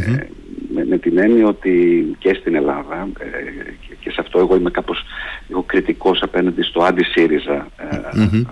με, 0.73 0.85
με, 0.85 0.97
την 0.97 1.17
έννοια 1.17 1.47
ότι 1.47 2.05
και 2.17 2.33
στην 2.33 2.55
Ελλάδα 2.55 3.09
και, 3.15 3.95
και, 3.99 4.09
σε 4.09 4.17
αυτό 4.19 4.39
εγώ 4.39 4.55
είμαι 4.55 4.71
κάπως 4.71 5.03
λίγο 5.47 5.63
κριτικός 5.63 6.21
απέναντι 6.21 6.61
στο 6.61 6.83
αντι-ΣΥΡΙΖΑ 6.83 7.67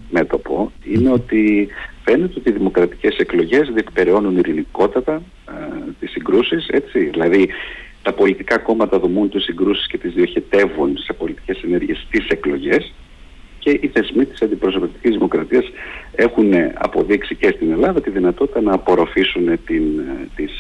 μέτωπο 0.10 0.72
είναι 0.84 1.12
ότι 1.12 1.68
φαίνεται 2.04 2.34
ότι 2.38 2.50
οι 2.50 2.54
δημοκρατικές 2.54 3.18
εκλογές 3.18 3.70
διεκπεραιώνουν 3.74 4.38
ειρηνικότατα 4.38 5.22
τις 6.00 6.12
συγκρούσεις 6.12 6.68
έτσι 6.68 7.00
δηλαδή 7.00 7.50
τα 8.02 8.14
πολιτικά 8.14 8.58
κόμματα 8.58 9.00
δομούν 9.00 9.30
τις 9.30 9.44
συγκρούσεις 9.44 9.88
και 9.88 9.98
τις 9.98 10.14
διοχετεύουν 10.14 10.98
σε 10.98 11.14
πολιτικές 11.14 11.62
ενέργειες 11.64 12.06
στις 12.08 12.28
εκλογές 12.28 12.94
και 13.60 13.70
οι 13.82 13.88
θεσμοί 13.94 14.26
της 14.26 14.42
αντιπροσωπευτικής 14.42 15.12
δημοκρατίας 15.12 15.66
έχουν 16.16 16.54
αποδείξει 16.74 17.36
και 17.36 17.52
στην 17.56 17.72
Ελλάδα 17.72 18.02
τη 18.02 18.10
δυνατότητα 18.10 18.62
να 18.62 18.74
απορροφήσουν 18.74 19.60
την, 19.66 19.84
τις, 20.36 20.52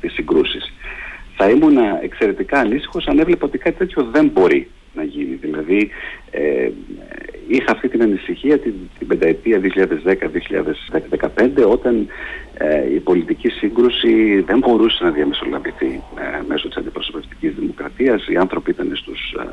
τις 0.00 0.12
συγκρούσεις. 0.12 0.72
Θα 1.36 1.50
ήμουν 1.50 1.76
εξαιρετικά 2.02 2.58
ανήσυχος 2.58 3.06
αν 3.06 3.18
έβλεπα 3.18 3.46
ότι 3.46 3.58
κάτι 3.58 3.76
τέτοιο 3.76 4.08
δεν 4.12 4.28
μπορεί 4.28 4.70
να 4.94 5.02
γίνει. 5.02 5.34
Δηλαδή 5.34 5.90
ε, 6.30 6.70
είχα 7.48 7.72
αυτή 7.72 7.88
την 7.88 8.02
ανησυχία 8.02 8.58
την, 8.58 8.74
την 8.98 9.06
πενταετία 9.06 9.60
2010-2015 11.36 11.66
όταν 11.68 12.08
ε, 12.54 12.94
η 12.94 13.00
πολιτική 13.00 13.48
σύγκρουση 13.48 14.40
δεν 14.40 14.58
μπορούσε 14.58 15.04
να 15.04 15.10
διαμεσολαβηθεί 15.10 16.02
ε, 16.18 16.42
μέσω 16.48 16.68
της 16.68 16.76
αντιπροσωπευτικής 16.76 17.54
δημοκρατίας. 17.54 18.28
Οι 18.28 18.36
άνθρωποι 18.36 18.70
ήταν 18.70 18.90
στους, 18.94 19.32
ε, 19.38 19.46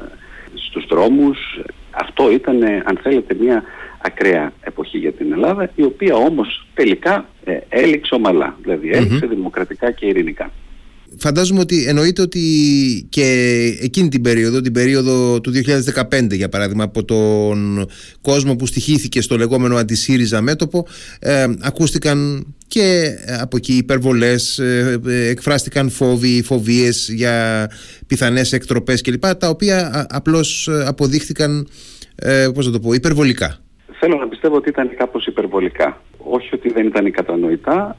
στους 0.53 0.85
δρόμους. 0.89 1.59
Αυτό 1.91 2.31
ήταν, 2.31 2.63
αν 2.63 2.99
θέλετε, 3.01 3.35
μια 3.39 3.63
ακραία 4.01 4.53
εποχή 4.61 4.97
για 4.97 5.11
την 5.11 5.31
Ελλάδα, 5.31 5.71
η 5.75 5.83
οποία 5.83 6.15
όμως 6.15 6.67
τελικά 6.73 7.25
έληξε 7.69 8.15
ομαλά. 8.15 8.57
Δηλαδή 8.61 8.89
δημοκρατικά 9.27 9.91
και 9.91 10.05
ειρηνικά 10.05 10.51
φαντάζομαι 11.17 11.59
ότι 11.59 11.85
εννοείται 11.87 12.21
ότι 12.21 12.41
και 13.09 13.23
εκείνη 13.81 14.09
την 14.09 14.21
περίοδο, 14.21 14.61
την 14.61 14.73
περίοδο 14.73 15.41
του 15.41 15.51
2015 16.09 16.31
για 16.31 16.49
παράδειγμα, 16.49 16.83
από 16.83 17.05
τον 17.05 17.87
κόσμο 18.21 18.55
που 18.55 18.65
στοιχήθηκε 18.65 19.21
στο 19.21 19.37
λεγόμενο 19.37 19.75
αντισύριζα 19.75 20.41
μέτωπο, 20.41 20.87
ε, 21.19 21.45
ακούστηκαν 21.61 22.45
και 22.67 23.17
από 23.41 23.57
εκεί 23.57 23.73
υπερβολές, 23.73 24.59
ε, 24.59 24.99
ε, 25.07 25.27
εκφράστηκαν 25.29 25.89
φόβοι, 25.89 26.43
φοβίες 26.43 27.09
για 27.13 27.67
πιθανές 28.07 28.53
εκτροπές 28.53 29.01
κλπ. 29.01 29.25
Τα 29.25 29.49
οποία 29.49 30.07
απλώς 30.09 30.69
αποδείχθηκαν, 30.87 31.67
ε, 32.15 32.47
πώς 32.53 32.71
το 32.71 32.79
πω, 32.79 32.93
υπερβολικά. 32.93 33.57
Θέλω 33.99 34.17
να 34.17 34.27
πιστεύω 34.27 34.55
ότι 34.55 34.69
ήταν 34.69 34.95
κάπως 34.97 35.25
υπερβολικά. 35.25 36.01
Όχι 36.17 36.49
ότι 36.53 36.71
δεν 36.71 36.85
ήταν 36.85 37.11
κατανοητά, 37.11 37.97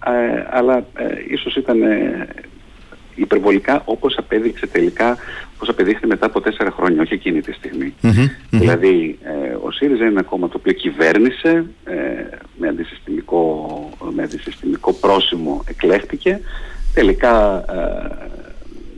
αλλά 0.50 0.87
ίσως 1.30 1.56
ήταν 1.56 1.78
υπερβολικά 3.16 3.82
όπως 3.85 4.16
απέδειξε 4.18 4.66
τελικά, 4.66 5.16
όπως 5.54 5.68
απεδείχθη 5.68 6.06
μετά 6.06 6.26
από 6.26 6.40
τέσσερα 6.40 6.70
χρόνια, 6.70 7.02
όχι 7.02 7.14
εκείνη 7.14 7.40
τη 7.40 7.52
στιγμη 7.52 7.94
Δηλαδή, 8.50 9.18
ε, 9.23 9.56
ο 9.62 9.70
ΣΥΡΙΖΑ 9.70 10.02
είναι 10.02 10.12
ένα 10.12 10.23
κόμμα 10.23 10.49
το 10.49 10.56
οποίο 10.58 10.73
κυβέρνησε 10.73 11.64
ε, 11.85 11.94
με, 12.58 12.68
αντισυστημικό, 12.68 13.90
με 14.14 14.23
αντισυστημικό 14.23 14.92
πρόσημο 14.92 15.64
εκλέχτηκε, 15.68 16.40
τελικά 16.94 17.56
ε, 17.58 18.37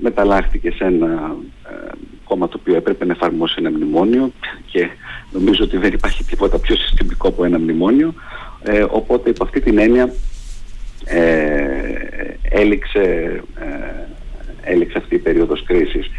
μεταλλάχθηκε 0.00 0.70
σε 0.70 0.84
ένα 0.84 1.36
ε, 1.70 1.90
κόμμα 2.24 2.48
το 2.48 2.56
οποίο 2.60 2.76
έπρεπε 2.76 3.04
να 3.04 3.12
εφαρμόσει 3.12 3.54
ένα 3.58 3.70
μνημόνιο 3.70 4.32
και 4.66 4.88
νομίζω 5.32 5.64
ότι 5.64 5.76
δεν 5.76 5.92
υπάρχει 5.92 6.24
τίποτα 6.24 6.58
πιο 6.58 6.76
συστημικό 6.76 7.28
από 7.28 7.44
ένα 7.44 7.58
μνημόνιο, 7.58 8.14
ε, 8.62 8.84
οπότε 8.90 9.30
υπό 9.30 9.44
αυτή 9.44 9.60
την 9.60 9.78
έννοια 9.78 10.02
ε, 10.02 10.10
έληξε, 12.48 13.00
ε, 13.58 14.70
έληξε 14.72 14.98
αυτή 14.98 15.14
η 15.14 15.18
περίοδος 15.18 15.62
κρίσης. 15.62 16.10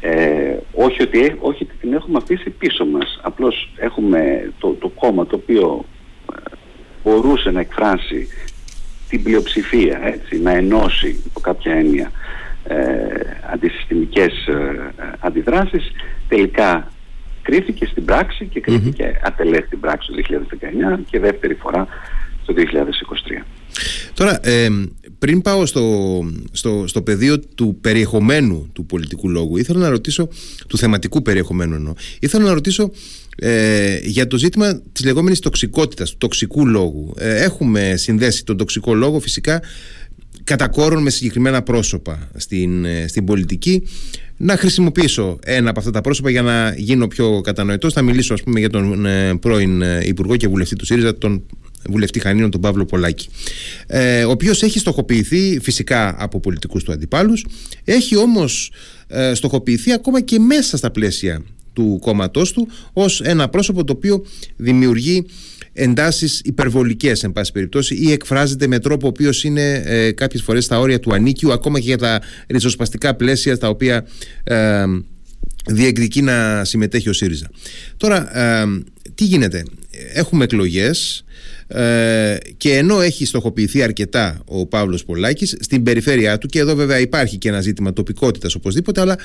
Ε, 0.00 0.56
όχι, 0.72 1.02
ότι, 1.02 1.36
όχι 1.38 1.62
ότι 1.62 1.74
την 1.80 1.92
έχουμε 1.92 2.18
αφήσει 2.22 2.50
πίσω 2.50 2.84
μας. 2.84 3.20
Απλώς 3.22 3.72
έχουμε 3.76 4.52
το, 4.58 4.68
το 4.68 4.88
κόμμα 4.88 5.26
το 5.26 5.36
οποίο 5.36 5.84
ε, 6.32 6.54
μπορούσε 7.04 7.50
να 7.50 7.60
εκφράσει 7.60 8.28
την 9.08 9.22
πλειοψηφία, 9.22 10.00
έτσι, 10.04 10.40
να 10.40 10.50
ενώσει 10.50 11.22
από 11.28 11.40
κάποια 11.40 11.74
έννοια 11.74 12.10
ε, 12.64 13.06
αντισυστημικές 13.52 14.46
ε, 14.46 14.92
αντιδράσεις, 15.18 15.90
τελικά 16.28 16.90
κρίθηκε 17.42 17.86
στην 17.86 18.04
πράξη 18.04 18.46
και 18.46 18.60
κρίθηκε 18.60 19.12
mm-hmm. 19.12 19.26
ατελές 19.26 19.64
στην 19.66 19.80
πράξη 19.80 20.12
το 20.12 20.46
2019 20.96 20.98
και 21.10 21.20
δεύτερη 21.20 21.54
φορά 21.54 21.86
το 22.46 22.54
2023. 22.56 23.42
Τώρα, 24.14 24.48
ε, 24.48 24.68
πριν 25.18 25.42
πάω 25.42 25.66
στο, 25.66 26.24
στο, 26.52 26.84
στο 26.86 27.02
πεδίο 27.02 27.40
του 27.40 27.78
περιεχομένου 27.80 28.68
του 28.72 28.86
πολιτικού 28.86 29.28
λόγου, 29.28 29.56
ήθελα 29.56 29.78
να 29.78 29.88
ρωτήσω, 29.88 30.28
του 30.66 30.78
θεματικού 30.78 31.22
περιεχομένου 31.22 31.74
εννοώ, 31.74 31.92
ήθελα 32.20 32.44
να 32.44 32.52
ρωτήσω 32.52 32.90
ε, 33.38 33.98
για 34.02 34.26
το 34.26 34.36
ζήτημα 34.36 34.80
της 34.92 35.04
λεγόμενης 35.04 35.38
τοξικότητας, 35.38 36.10
του 36.10 36.16
τοξικού 36.18 36.66
λόγου. 36.66 37.14
Ε, 37.18 37.42
έχουμε 37.42 37.96
συνδέσει 37.96 38.44
τον 38.44 38.56
τοξικό 38.56 38.94
λόγο 38.94 39.20
φυσικά 39.20 39.62
κατά 40.44 40.68
κόρον 40.68 41.02
με 41.02 41.10
συγκεκριμένα 41.10 41.62
πρόσωπα 41.62 42.28
στην, 42.36 42.84
ε, 42.84 43.06
στην 43.08 43.24
πολιτική. 43.24 43.82
Να 44.36 44.56
χρησιμοποιήσω 44.56 45.38
ένα 45.44 45.70
από 45.70 45.78
αυτά 45.78 45.90
τα 45.90 46.00
πρόσωπα 46.00 46.30
για 46.30 46.42
να 46.42 46.74
γίνω 46.76 47.06
πιο 47.06 47.40
κατανοητός. 47.40 47.92
Θα 47.92 48.02
μιλήσω 48.02 48.34
ας 48.34 48.42
πούμε 48.42 48.60
για 48.60 48.70
τον 48.70 49.08
πρώην 49.40 49.82
Υπουργό 50.02 50.36
και 50.36 50.48
Βουλευτή 50.48 50.76
του 50.76 50.84
ΣΥΡΙΖΑ, 50.84 51.18
τον 51.18 51.42
βουλευτή 51.88 52.20
Χανίνων, 52.20 52.50
τον 52.50 52.60
Παύλο 52.60 52.84
Πολάκη. 52.84 53.28
Ε, 53.86 54.24
ο 54.24 54.30
οποίος 54.30 54.62
έχει 54.62 54.78
στοχοποιηθεί 54.78 55.58
φυσικά 55.62 56.16
από 56.18 56.40
πολιτικούς 56.40 56.84
του 56.84 56.92
αντιπάλους, 56.92 57.46
έχει 57.84 58.16
όμως 58.16 58.72
ε, 59.06 59.34
στοχοποιηθεί 59.34 59.92
ακόμα 59.92 60.20
και 60.20 60.38
μέσα 60.38 60.76
στα 60.76 60.90
πλαίσια 60.90 61.42
του 61.72 61.98
κόμματός 62.00 62.52
του 62.52 62.68
ως 62.92 63.20
ένα 63.20 63.48
πρόσωπο 63.48 63.84
το 63.84 63.92
οποίο 63.92 64.24
δημιουργεί 64.56 65.26
εντάσεις 65.72 66.40
υπερβολικές 66.44 67.24
εν 67.24 67.32
πάση 67.32 67.52
περιπτώσει 67.52 67.94
ή 67.94 68.12
εκφράζεται 68.12 68.66
με 68.66 68.78
τρόπο 68.78 69.06
ο 69.06 69.08
οποίος 69.08 69.44
είναι 69.44 69.82
ε, 69.86 70.12
κάποιες 70.12 70.42
φορές 70.42 70.64
στα 70.64 70.78
όρια 70.78 71.00
του 71.00 71.14
ανίκιου 71.14 71.52
ακόμα 71.52 71.78
και 71.78 71.86
για 71.86 71.98
τα 71.98 72.20
ριζοσπαστικά 72.48 73.14
πλαίσια 73.14 73.54
στα 73.54 73.68
οποία 73.68 74.06
ε, 74.44 74.84
διεκδικεί 75.66 76.22
να 76.22 76.64
συμμετέχει 76.64 77.08
ο 77.08 77.12
ΣΥΡΙΖΑ. 77.12 77.50
Τώρα, 77.96 78.38
ε, 78.38 78.64
τι 79.14 79.24
γίνεται; 79.24 79.64
Έχουμε 80.12 80.44
εκλογές 80.44 81.24
ε, 81.68 82.36
και 82.56 82.76
ενώ 82.76 83.00
έχει 83.00 83.24
στοχοποιηθεί 83.24 83.82
αρκετά 83.82 84.40
ο 84.44 84.66
Παύλος 84.66 85.04
Πολάκης 85.04 85.56
στην 85.60 85.82
περιφέρειά 85.82 86.38
του 86.38 86.46
και 86.46 86.58
εδώ 86.58 86.74
βέβαια 86.74 87.00
υπάρχει 87.00 87.38
και 87.38 87.48
ένα 87.48 87.60
ζήτημα 87.60 87.92
τοπικότητας 87.92 88.54
οπωσδήποτε 88.54 89.00
αλλά 89.00 89.18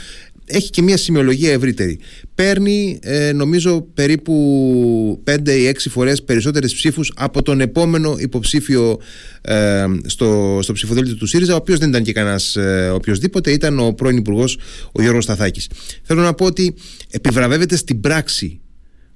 έχει 0.46 0.70
και 0.70 0.82
μια 0.82 0.98
σημειολογία 0.98 1.52
ευρύτερη. 1.52 2.00
Παίρνει 2.36 3.00
ε, 3.02 3.32
νομίζω 3.32 3.82
περίπου 3.82 5.24
5 5.30 5.48
ή 5.48 5.72
6 5.74 5.74
φορές 5.90 6.24
περισσότερες 6.24 6.74
ψήφους 6.74 7.12
από 7.16 7.42
τον 7.42 7.62
επόμενο 7.62 8.16
υποψήφιο 8.20 9.00
ε, 9.42 9.86
στο, 10.06 10.60
στο 10.62 10.74
ψηφοδέλτιο 10.74 11.16
του 11.16 11.26
ΣΥΡΙΖΑ 11.26 11.54
ο 11.54 11.56
οποίος 11.56 11.80
δεν 11.80 11.90
ήταν 11.90 12.04
και 12.04 12.14
κανένας 12.14 12.56
ε, 12.56 12.92
οποιοδήποτε 12.94 13.52
ήταν 13.52 13.80
ο 13.80 13.94
πρώην 13.94 14.18
υπουργός 14.18 14.58
ο 14.92 15.02
Γιώργος 15.02 15.24
Σταθάκης. 15.24 15.70
Θέλω 16.04 16.22
να 16.22 16.34
πω 16.34 16.46
ότι 16.46 16.76
επιβραβεύεται 17.10 17.76
στην 17.76 18.00
πράξη 18.00 18.62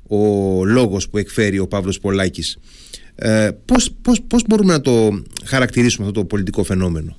ο 0.07 0.63
λόγος 0.65 1.09
που 1.09 1.17
εκφέρει 1.17 1.59
ο 1.59 1.67
Παύλος 1.67 1.99
Πολάκης 1.99 2.57
ε, 3.15 3.49
πώς, 3.65 3.91
πώς, 4.01 4.21
πώς 4.21 4.43
μπορούμε 4.47 4.73
να 4.73 4.81
το 4.81 5.23
χαρακτηρίσουμε 5.45 6.07
αυτό 6.07 6.19
το 6.19 6.25
πολιτικό 6.25 6.63
φαινόμενο; 6.63 7.17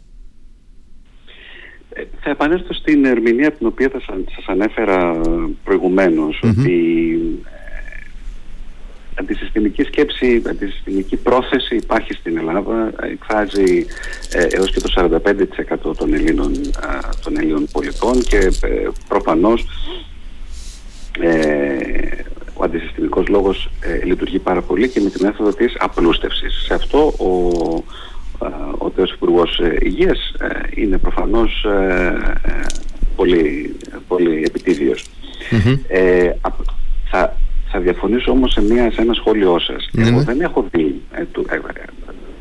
Ε, 1.93 2.03
θα 2.21 2.31
επανέλθω 2.31 2.73
στην 2.75 3.05
ερμηνεία 3.05 3.53
την 3.53 3.67
οποία 3.67 3.89
θα 3.89 4.01
σας 4.35 4.47
ανέφερα 4.47 5.21
ότι 6.43 7.19
ε, 7.45 7.67
αντισυστημική 9.21 9.83
σκέψη, 9.83 10.43
αντισυστημική 10.47 11.17
πρόθεση 11.17 11.77
υπάρχει 11.77 12.13
στην 12.13 12.39
Ελλάδα, 12.39 12.93
εκφράζει 13.03 13.87
ε, 14.33 14.45
έως 14.45 14.71
και 14.71 14.81
το 14.81 14.93
45% 15.91 15.97
των 15.97 16.15
Ελλήνων, 16.15 16.53
των 17.25 17.37
Ελλήνων 17.39 17.67
πολιτών 17.73 18.23
και 18.23 18.37
ε, 18.37 18.89
προφανώς 19.09 19.67
ε, 21.21 22.09
ο 22.57 22.65
αντισυστημικός 22.65 23.29
λόγος 23.29 23.71
ε, 23.81 24.05
λειτουργεί 24.05 24.39
πάρα 24.39 24.63
πολύ 24.63 24.89
και 24.89 25.01
με 25.01 25.11
την 25.11 25.27
μέθοδο 25.27 25.53
της 25.53 25.77
απλούστευσης. 25.79 26.65
Σε 26.67 26.75
αυτό 26.75 26.99
ο, 27.07 27.49
ο 28.79 28.91
τελευταίος 28.91 29.13
Υπουργός 29.13 29.61
Υγείας 29.81 30.33
είναι 30.75 30.99
προφανώς 30.99 31.67
πολύ, 33.17 33.77
πολύ 34.09 34.43
επιτίδιος. 34.47 35.05
θα, 37.11 37.37
θα 37.71 37.81
διαφωνήσω 37.81 38.31
όμως 38.31 38.53
σε, 38.53 38.63
μια, 38.63 38.91
σε 38.91 39.01
ένα 39.01 39.15
σχόλιο 39.15 39.59
σας. 39.59 39.89
Ναι, 39.93 40.07
Εγώ 40.09 40.19
ναι. 40.19 40.25
δεν 40.25 40.41
έχω 40.41 40.67
δει, 40.71 41.01
ε, 41.13 41.25
του, 41.25 41.47
ε, 41.49 41.55
ε, 41.55 41.85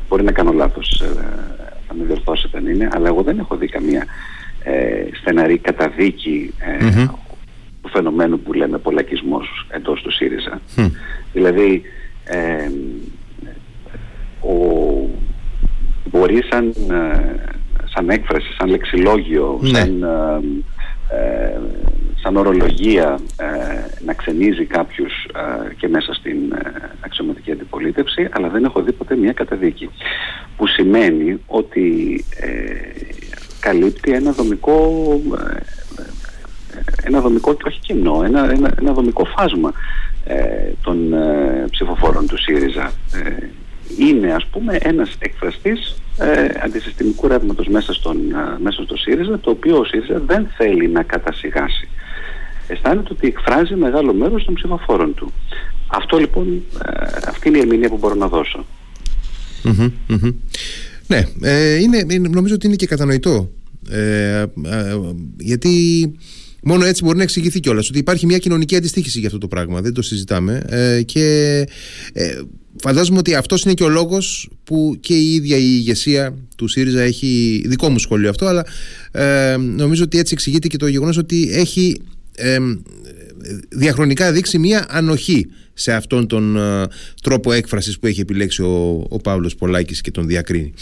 μπορεί 0.08 0.22
να 0.22 0.32
κάνω 0.32 0.52
λάθος, 0.52 1.00
ε, 1.00 1.06
θα 1.86 1.94
με 1.94 2.04
διορθώσετε 2.04 2.58
αν 2.58 2.66
είναι, 2.66 2.88
αλλά 2.92 3.08
εγώ 3.08 3.22
δεν 3.22 3.38
έχω 3.38 3.56
δει 3.56 3.66
καμία 3.66 4.06
ε, 4.62 5.04
στεναρή 5.20 5.58
καταδίκη 5.58 6.54
ε, 6.58 6.84
Μμμ. 6.84 7.06
Του 7.86 7.92
φαινομένου 7.92 8.40
που 8.40 8.52
λέμε 8.52 8.78
πολλακισμός 8.78 9.66
εντός 9.68 10.02
του 10.02 10.12
ΣΥΡΙΖΑ. 10.12 10.60
Μμ. 10.76 10.86
Δηλαδή, 11.32 11.82
ε, 12.24 12.70
ο, 14.40 14.54
μπορεί 16.10 16.42
σαν, 16.50 16.68
ε, 16.90 17.34
σαν 17.94 18.08
έκφραση, 18.10 18.52
σαν 18.58 18.68
λεξιλόγιο, 18.68 19.58
Ναι. 19.62 19.78
σαν, 19.78 20.02
ε, 20.02 21.16
ε, 21.16 21.60
σαν 22.22 22.36
ορολογία 22.36 23.18
ε, 23.36 23.46
να 24.04 24.12
ξενίζει 24.12 24.64
κάποιους 24.64 25.12
ε, 25.24 25.74
και 25.74 25.88
μέσα 25.88 26.14
στην 26.14 26.52
ε, 26.52 26.72
αξιωματική 27.00 27.50
αντιπολίτευση, 27.52 28.28
αλλά 28.30 28.48
δεν 28.48 28.64
έχω 28.64 28.82
δει 28.82 28.92
ποτέ 28.92 29.16
μια 29.16 29.32
καταδίκη. 29.32 29.90
Που 30.56 30.66
σημαίνει 30.66 31.40
ότι 31.46 32.24
ε, 32.40 32.48
καλύπτει 33.60 34.12
ένα 34.12 34.32
δομικό, 34.32 34.76
ε, 35.34 35.60
ένα 37.02 37.20
δομικό 37.20 37.54
και 37.54 37.64
όχι 37.66 37.78
κοινό, 37.80 38.22
ένα, 38.24 38.50
ένα, 38.50 38.74
ένα 38.80 38.92
δομικό 38.92 39.24
φάσμα 39.24 39.72
ε, 40.24 40.36
των 40.82 41.12
ε, 41.12 41.66
ψηφοφόρων 41.70 42.26
του 42.26 42.38
ΣΥΡΙΖΑ. 42.38 42.92
Ε, 43.12 43.46
είναι 43.98 44.32
ας 44.32 44.46
πούμε 44.46 44.78
ένας 44.82 45.16
εκφραστής 45.18 45.96
ε, 46.18 46.48
αντισυστημικού 46.64 47.28
ρεύματος 47.28 47.66
μέσα, 47.68 47.92
στον, 47.92 48.16
ε, 48.16 48.58
μέσα 48.62 48.82
στο 48.82 48.96
ΣΥΡΙΖΑ 48.96 49.38
το 49.38 49.50
οποίο 49.50 49.78
ο 49.78 49.84
ΣΥΡΙΖΑ 49.84 50.20
δεν 50.26 50.46
θέλει 50.56 50.88
να 50.88 51.02
κατασυγάσει. 51.02 51.88
Αισθάνεται 52.68 53.08
ότι 53.12 53.26
εκφράζει 53.26 53.74
μεγάλο 53.74 54.14
μέρος 54.14 54.44
των 54.44 54.54
ψηφοφόρων 54.54 55.14
του. 55.14 55.32
Αυτό 55.86 56.16
λοιπόν, 56.18 56.62
ε, 56.86 57.06
αυτή 57.28 57.48
είναι 57.48 57.56
η 57.58 57.60
ερμηνεία 57.60 57.88
που 57.88 57.96
μπορώ 57.96 58.14
να 58.14 58.28
δώσω. 58.28 58.64
Μμμ, 59.62 59.90
μμμ. 60.08 60.30
Ναι, 61.06 61.22
ε, 61.42 61.74
είναι, 61.74 62.04
είναι- 62.10 62.28
νομίζω 62.28 62.54
ότι 62.54 62.66
είναι 62.66 62.76
και 62.76 62.86
κατανοητό. 62.86 63.50
Ε, 63.90 64.40
ε, 64.40 64.46
γιατί 65.38 65.72
μόνο 66.62 66.84
έτσι 66.84 67.04
μπορεί 67.04 67.16
να 67.16 67.22
εξηγηθεί 67.22 67.60
κιόλας 67.60 67.88
ότι 67.88 67.98
υπάρχει 67.98 68.26
μια 68.26 68.38
κοινωνική 68.38 68.76
αντιστοίχηση 68.76 69.18
για 69.18 69.26
αυτό 69.26 69.38
το 69.38 69.48
πράγμα. 69.48 69.80
Δεν 69.80 69.92
το 69.92 70.02
συζητάμε. 70.02 70.62
Ε, 70.68 71.02
και 71.02 71.24
ε, 72.12 72.40
φαντάζομαι 72.82 73.18
ότι 73.18 73.34
αυτός 73.34 73.62
είναι 73.62 73.74
και 73.74 73.84
ο 73.84 73.88
λόγος 73.88 74.50
που 74.64 74.96
και 75.00 75.14
η 75.14 75.34
ίδια 75.34 75.56
η 75.56 75.64
ηγεσία 75.64 76.34
του 76.56 76.68
ΣΥΡΙΖΑ 76.68 77.00
έχει 77.00 77.62
δικό 77.66 77.90
μου 77.90 77.98
σχόλιο 77.98 78.30
αυτό, 78.30 78.46
αλλά 78.46 78.66
ε, 79.10 79.56
νομίζω 79.56 80.02
ότι 80.02 80.18
έτσι 80.18 80.32
εξηγείται 80.34 80.68
και 80.68 80.76
το 80.76 80.86
γεγονός 80.86 81.16
ότι 81.16 81.48
έχει 81.52 82.00
ε, 82.34 82.58
διαχρονικά 83.68 84.32
δείξει 84.32 84.58
μια 84.58 84.86
ανοχή 84.88 85.46
σε 85.74 85.92
αυτόν 85.92 86.26
τον 86.26 86.56
ε, 86.56 86.86
τρόπο 87.22 87.52
έκφρασης 87.52 87.98
που 87.98 88.06
έχει 88.06 88.20
επιλέξει 88.20 88.62
ο, 88.62 89.06
ο 89.08 89.16
Παύλος 89.18 89.54
Πολάκης 89.54 90.00
και 90.00 90.10
τον 90.10 90.26
διακρίνει. 90.26 90.72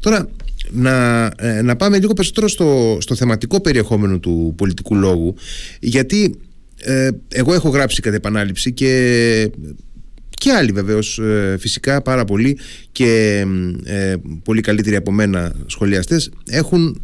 Τώρα 0.00 0.28
να, 0.70 1.24
ε, 1.36 1.62
να 1.62 1.76
πάμε 1.76 1.98
λίγο 1.98 2.12
περισσότερο 2.12 2.48
στο, 2.48 2.98
στο 3.00 3.14
θεματικό 3.14 3.60
περιεχόμενο 3.60 4.18
του 4.18 4.54
πολιτικού 4.56 4.94
λόγου 4.94 5.34
γιατί 5.80 6.34
ε, 6.76 7.08
εγώ 7.28 7.54
έχω 7.54 7.68
γράψει 7.68 8.00
κατά 8.00 8.16
επανάληψη 8.16 8.72
και 8.72 9.50
και 10.44 10.52
άλλοι 10.52 10.72
βεβαίως 10.72 11.18
ε, 11.18 11.56
φυσικά 11.58 12.02
πάρα 12.02 12.24
πολλοί 12.24 12.58
και 12.92 13.44
ε, 13.84 14.14
πολύ 14.42 14.60
καλύτεροι 14.60 14.96
από 14.96 15.12
μένα 15.12 15.52
σχολιαστές 15.66 16.30
έχουν 16.50 17.02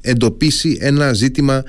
εντοπίσει 0.00 0.78
ένα 0.80 1.12
ζήτημα 1.12 1.56
ε, 1.56 1.62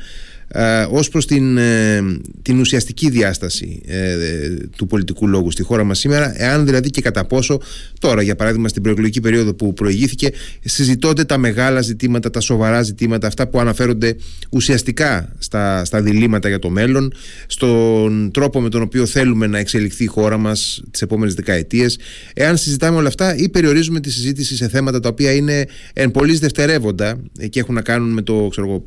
ως 0.89 1.09
προς 1.09 1.25
την, 1.25 1.57
ε, 1.57 2.01
την 2.41 2.59
ουσιαστική 2.59 3.09
διάσταση 3.09 3.81
ε, 3.85 4.11
ε, 4.11 4.49
του 4.75 4.87
πολιτικού 4.87 5.27
λόγου 5.27 5.51
στη 5.51 5.63
χώρα 5.63 5.83
μας 5.83 5.99
σήμερα 5.99 6.41
εάν 6.41 6.65
δηλαδή 6.65 6.89
και 6.89 7.01
κατά 7.01 7.25
πόσο 7.25 7.61
τώρα 7.99 8.21
για 8.21 8.35
παράδειγμα 8.35 8.67
στην 8.67 8.81
προεκλογική 8.81 9.21
περίοδο 9.21 9.53
που 9.53 9.73
προηγήθηκε 9.73 10.31
συζητώνται 10.63 11.23
τα 11.23 11.37
μεγάλα 11.37 11.81
ζητήματα, 11.81 12.29
τα 12.29 12.39
σοβαρά 12.39 12.81
ζητήματα 12.81 13.27
αυτά 13.27 13.47
που 13.47 13.59
αναφέρονται 13.59 14.15
ουσιαστικά 14.49 15.35
στα, 15.37 15.85
στα 15.85 16.01
διλήμματα 16.01 16.47
για 16.47 16.59
το 16.59 16.69
μέλλον 16.69 17.13
στον 17.47 18.31
τρόπο 18.31 18.61
με 18.61 18.69
τον 18.69 18.81
οποίο 18.81 19.05
θέλουμε 19.05 19.47
να 19.47 19.57
εξελιχθεί 19.57 20.03
η 20.03 20.07
χώρα 20.07 20.37
μας 20.37 20.83
τις 20.91 21.01
επόμενες 21.01 21.33
δεκαετίες. 21.33 21.99
Εάν 22.33 22.57
συζητάμε 22.57 22.97
όλα 22.97 23.07
αυτά 23.07 23.35
ή 23.35 23.49
περιορίζουμε 23.49 23.99
τη 23.99 24.11
συζήτηση 24.11 24.55
σε 24.55 24.67
θέματα 24.67 24.99
τα 24.99 25.09
οποία 25.09 25.31
είναι 25.31 25.65
εν 25.93 26.11
πολλής 26.11 26.39
δευτερεύοντα 26.39 27.19
ε, 27.39 27.47
και 27.47 27.59
έχουν 27.59 27.75
να 27.75 27.81
κάνουν 27.81 28.09
με 28.09 28.21
το 28.21 28.47
ξέρω 28.51 28.67
εγώ, 28.67 28.83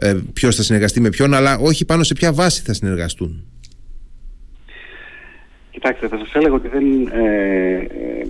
ε, 0.00 0.08
ε, 0.08 0.16
ποιος 0.32 0.56
θα 0.56 0.62
συνεργαστεί 0.62 1.00
με 1.00 1.08
ποιον, 1.08 1.34
αλλά 1.34 1.58
όχι 1.58 1.84
πάνω 1.84 2.02
σε 2.02 2.14
ποια 2.14 2.32
βάση 2.32 2.62
θα 2.62 2.72
συνεργαστούν. 2.72 3.44
Κοιτάξτε, 5.70 6.08
θα 6.08 6.18
σας 6.18 6.32
έλεγα 6.34 6.54
ότι 6.54 6.68
δεν, 6.68 6.84
ε, 7.06 7.74
ε, 7.74 8.26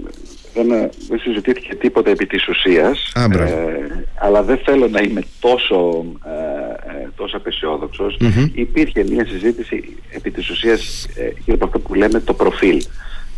δεν, 0.54 0.70
ε, 0.70 0.88
δεν 1.08 1.18
συζητήθηκε 1.18 1.74
τίποτα 1.74 2.10
επί 2.10 2.26
της 2.26 2.48
ουσίας, 2.48 3.12
Α, 3.14 3.28
μπράβο. 3.28 3.70
αλλά 4.14 4.42
δεν 4.42 4.58
θέλω 4.64 4.88
να 4.88 5.00
είμαι 5.00 5.20
τόσο, 5.40 6.04
ε, 6.24 7.00
ε, 7.02 7.08
τόσο 7.16 7.36
απεσιόδοξος. 7.36 8.16
Μμμ. 8.20 8.50
Υπήρχε 8.54 9.04
μια 9.10 9.26
συζήτηση 9.26 9.96
επί 10.10 10.30
της 10.30 10.50
ουσίας 10.50 11.06
ε, 11.14 11.22
γύρω 11.44 11.56
από 11.56 11.64
αυτό 11.64 11.78
που 11.78 11.94
λέμε 11.94 12.20
το 12.20 12.34
προφίλ. 12.34 12.82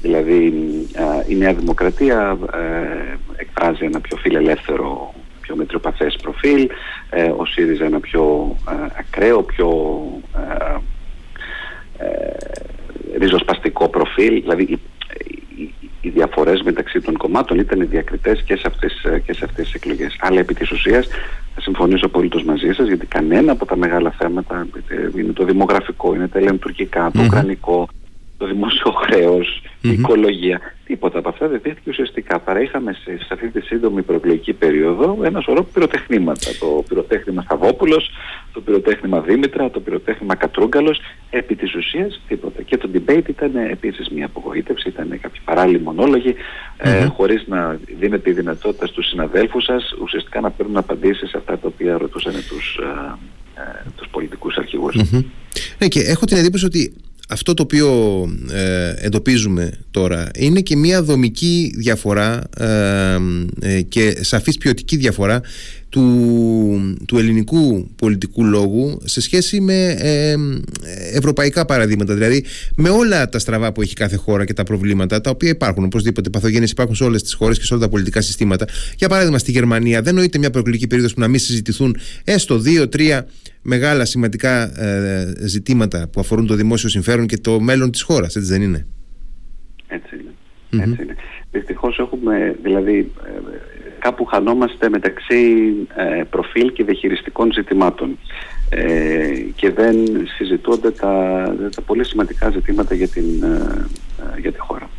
Δηλαδή 0.00 0.52
ε, 0.92 1.32
η 1.32 1.34
Νέα 1.34 1.54
Δημοκρατία 1.54 2.38
ε, 2.54 3.16
εκφράζει 3.36 3.84
ένα 3.84 4.00
πιο 4.00 4.16
φιλελεύθερο, 4.16 5.14
πιο 5.40 5.56
μετριοπαθές 5.56 6.16
προφίλ, 6.22 6.68
ε, 7.18 7.34
ο 7.36 7.44
ΣΥΡΙΖΑ 7.46 7.84
ένα 7.84 8.00
πιο 8.00 8.56
ε, 8.68 8.72
ακραίο, 8.98 9.42
πιο 9.42 9.68
ε, 10.36 10.76
ε, 12.04 13.18
ριζοσπαστικό 13.18 13.88
προφίλ, 13.88 14.40
δηλαδή 14.40 14.62
οι, 14.62 14.78
οι, 15.56 15.74
οι 16.00 16.08
διαφορές 16.08 16.62
μεταξύ 16.62 17.00
των 17.00 17.16
κομμάτων 17.16 17.58
ήταν 17.58 17.88
διακριτές 17.88 18.42
και 18.42 18.56
σε 18.56 18.62
αυτές, 18.66 19.04
ε, 19.04 19.18
και 19.18 19.32
σε 19.32 19.44
αυτές 19.44 19.64
τις 19.64 19.74
εκλογές. 19.74 20.16
Αλλά 20.20 20.38
επί 20.40 20.54
της 20.54 20.70
ουσίας 20.70 21.06
θα 21.54 21.60
συμφωνήσω 21.60 22.06
απολύτως 22.06 22.42
μαζί 22.44 22.72
σας 22.72 22.86
γιατί 22.86 23.06
κανένα 23.06 23.52
από 23.52 23.66
τα 23.66 23.76
μεγάλα 23.76 24.14
θέματα 24.18 24.66
ε, 24.88 25.20
είναι 25.20 25.32
το 25.32 25.44
δημογραφικό, 25.44 26.14
είναι 26.14 26.28
τα 26.28 26.38
ελληνοτουρκικά, 26.38 27.10
το 27.12 27.18
Μμμ. 27.18 27.26
ουκρανικό, 27.26 27.88
το 28.36 28.46
δημόσιο 28.46 28.90
χρέος, 28.90 29.62
η 29.80 29.88
Μμμ. 29.88 29.92
οικολογία. 29.92 30.60
Τίποτα 30.88 31.18
από 31.18 31.28
αυτά 31.28 31.48
δεν 31.48 31.60
δείχθηκε 31.62 31.90
ουσιαστικά. 31.90 32.38
Παρά 32.38 32.60
είχαμε 32.60 32.92
σε, 32.92 33.16
σε 33.18 33.28
αυτή 33.30 33.48
τη 33.48 33.60
σύντομη 33.60 34.02
προεκλογική 34.02 34.52
περίοδο 34.52 35.18
ένα 35.22 35.40
σωρό 35.40 35.62
πυροτεχνήματα. 35.64 36.50
Το 36.60 36.84
πυροτέχνημα 36.88 37.42
Σταβόπουλος, 37.42 38.10
το 38.52 38.60
πυροτέχνημα 38.60 39.20
Δήμητρα, 39.20 39.70
το 39.70 39.80
πυροτέχνημα 39.80 40.34
Κατρούγκαλος. 40.34 41.00
Επί 41.30 41.54
της 41.56 41.74
ουσίας 41.74 42.20
τίποτα. 42.28 42.62
Και 42.62 42.76
το 42.76 42.90
debate 42.94 43.28
ήταν 43.28 43.56
επίσης 43.56 44.08
μια 44.08 44.26
απογοήτευση, 44.26 44.88
ήταν 44.88 45.08
κάποιοι 45.08 45.40
παράλληλοι 45.44 45.80
μονόλογοι, 45.80 46.34
ε, 46.76 47.00
Μμμ. 47.00 47.08
χωρίς 47.08 47.44
να 47.46 47.78
δίνετε 47.98 48.30
η 48.30 48.32
δυνατότητα 48.32 48.86
στους 48.86 49.08
συναδέλφους 49.08 49.64
σας 49.64 49.94
ουσιαστικά 50.02 50.40
να 50.40 50.50
παίρνουν 50.50 50.76
απαντήσεις 50.76 51.30
σε 51.30 51.36
αυτά 51.36 51.58
τα 51.58 51.68
οποία 51.68 51.98
ρωτούσαν 51.98 52.32
τους, 52.48 52.78
ε, 52.82 53.60
ε, 53.60 53.84
τους 53.96 54.08
πολιτικούς 54.10 54.56
αρχηγούς. 54.56 54.94
Μμμ. 54.94 55.22
Ναι, 55.78 55.88
και 55.88 56.00
έχω 56.00 56.24
την 56.24 56.36
εντύπωση 56.36 56.64
ότι 56.64 56.94
αυτό 57.30 57.54
το 57.54 57.62
οποίο 57.62 57.88
ε, 58.50 58.94
εντοπίζουμε 58.96 59.72
τώρα 59.90 60.30
είναι 60.34 60.60
και 60.60 60.76
μια 60.76 61.02
δομική 61.02 61.72
διαφορά 61.76 62.42
ε, 62.56 63.18
ε, 63.60 63.80
και 63.82 64.18
σαφής 64.20 64.58
ποιοτική 64.58 64.96
διαφορά 64.96 65.42
του, 65.88 66.96
του 67.06 67.18
ελληνικού 67.18 67.90
πολιτικού 67.96 68.44
λόγου 68.44 69.00
σε 69.04 69.20
σχέση 69.20 69.60
με 69.60 69.96
ε, 69.98 70.34
ευρωπαϊκά 71.14 71.64
παραδείγματα. 71.64 72.14
Δηλαδή 72.14 72.44
με 72.76 72.88
όλα 72.88 73.28
τα 73.28 73.38
στραβά 73.38 73.72
που 73.72 73.82
έχει 73.82 73.94
κάθε 73.94 74.16
χώρα 74.16 74.44
και 74.44 74.52
τα 74.52 74.62
προβλήματα 74.62 75.20
τα 75.20 75.30
οποία 75.30 75.50
υπάρχουν 75.50 75.84
οπωσδήποτε 75.84 76.30
παθογένειες 76.30 76.70
υπάρχουν 76.70 76.94
σε 76.94 77.04
όλες 77.04 77.22
τις 77.22 77.34
χώρες 77.34 77.58
και 77.58 77.64
σε 77.64 77.74
όλα 77.74 77.82
τα 77.82 77.88
πολιτικά 77.88 78.20
συστήματα. 78.20 78.66
Για 78.96 79.08
παράδειγμα 79.08 79.38
στη 79.38 79.50
Γερμανία 79.50 80.02
δεν 80.02 80.14
νοείται 80.14 80.38
μια 80.38 80.50
προεκλογική 80.50 80.86
περίοδος 80.86 81.14
που 81.14 81.20
να 81.20 81.28
μην 81.28 81.38
συζητηθούν 81.40 81.96
έστω 82.24 82.58
δύο-τρία 82.58 83.26
μεγάλα 83.62 84.04
σημαντικά 84.04 84.80
ε, 84.82 85.34
ζητήματα 85.38 86.08
που 86.12 86.20
αφορούν 86.20 86.46
το 86.46 86.54
δημόσιο 86.54 86.88
συμφέρον 86.88 87.26
και 87.26 87.38
το 87.38 87.60
μέλλον 87.60 87.90
της 87.90 88.02
χώρας, 88.02 88.36
έτσι 88.36 88.50
δεν 88.50 88.62
είναι; 88.62 88.86
Έτσι 89.86 90.14
είναι. 90.14 90.30
Μμμ. 90.70 90.92
Έτσι 90.92 91.02
είναι. 91.02 91.14
Δυστυχώς 91.50 91.98
έχουμε, 91.98 92.56
δηλαδή, 92.62 93.10
ε, 93.24 93.67
κάπου 93.98 94.24
χανόμαστε 94.24 94.88
μεταξύ 94.88 95.64
ε, 95.96 96.22
προφίλ 96.30 96.72
και 96.72 96.84
διαχειριστικών 96.84 97.52
ζητημάτων 97.52 98.18
ε, 98.70 99.32
και 99.54 99.70
δεν 99.70 99.96
συζητούνται 100.36 100.90
τα, 100.90 101.10
τα 101.74 101.82
πολύ 101.82 102.04
σημαντικά 102.04 102.50
ζητήματα 102.50 102.94
για, 102.94 103.08
την, 103.08 103.42
ε, 103.42 103.86
ε, 104.36 104.40
για 104.40 104.52
τη 104.52 104.58
χώρα. 104.58 104.90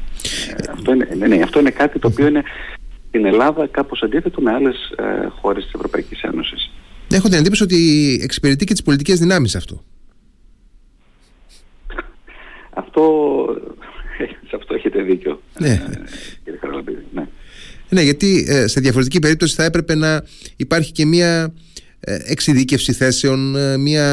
Ε, 0.57 0.71
αυτό, 0.71 0.93
είναι, 0.93 1.07
ναι, 1.17 1.27
ναι, 1.27 1.41
αυτό 1.41 1.59
είναι 1.59 1.71
κάτι 1.71 1.99
το 1.99 2.07
οποίο 2.07 2.27
είναι 2.27 2.43
στην 3.07 3.25
Ελλάδα 3.25 3.67
κάπως 3.67 4.01
αντίθετο 4.03 4.41
με 4.41 4.51
άλλες 4.51 4.75
ε, 4.97 5.27
χώρες 5.41 5.63
της 5.63 5.73
Ευρωπαϊκής 5.73 6.21
Ένωσης. 6.21 6.71
Έχω 7.11 7.29
την 7.29 7.37
εντύπωση 7.37 7.63
ότι 7.63 8.19
εξυπηρετεί 8.23 8.65
και 8.65 8.73
τις 8.73 8.83
πολιτικές 8.83 9.19
δυνάμεις 9.19 9.55
αυτό. 9.55 9.83
Αυτό, 12.73 13.03
σε 14.49 14.55
αυτό 14.55 14.73
έχετε 14.73 15.01
δίκιο, 15.01 15.41
Ναι. 15.59 15.69
ε, 15.69 15.79
κύριε 16.43 16.59
Καραλαμπίδη. 16.59 17.05
Ναι. 17.13 17.27
Ναι, 17.89 18.01
γιατί 18.01 18.45
ε, 18.47 18.67
σε 18.67 18.79
διαφορετική 18.79 19.19
περίπτωση 19.19 19.55
θα 19.55 19.63
έπρεπε 19.63 19.95
να 19.95 20.23
υπάρχει 20.55 20.91
και 20.91 21.05
μια 21.05 21.53
ε, 21.99 22.17
εξειδίκευση 22.25 22.93
θέσεων, 22.93 23.55
ε, 23.55 23.77
μια 23.77 24.05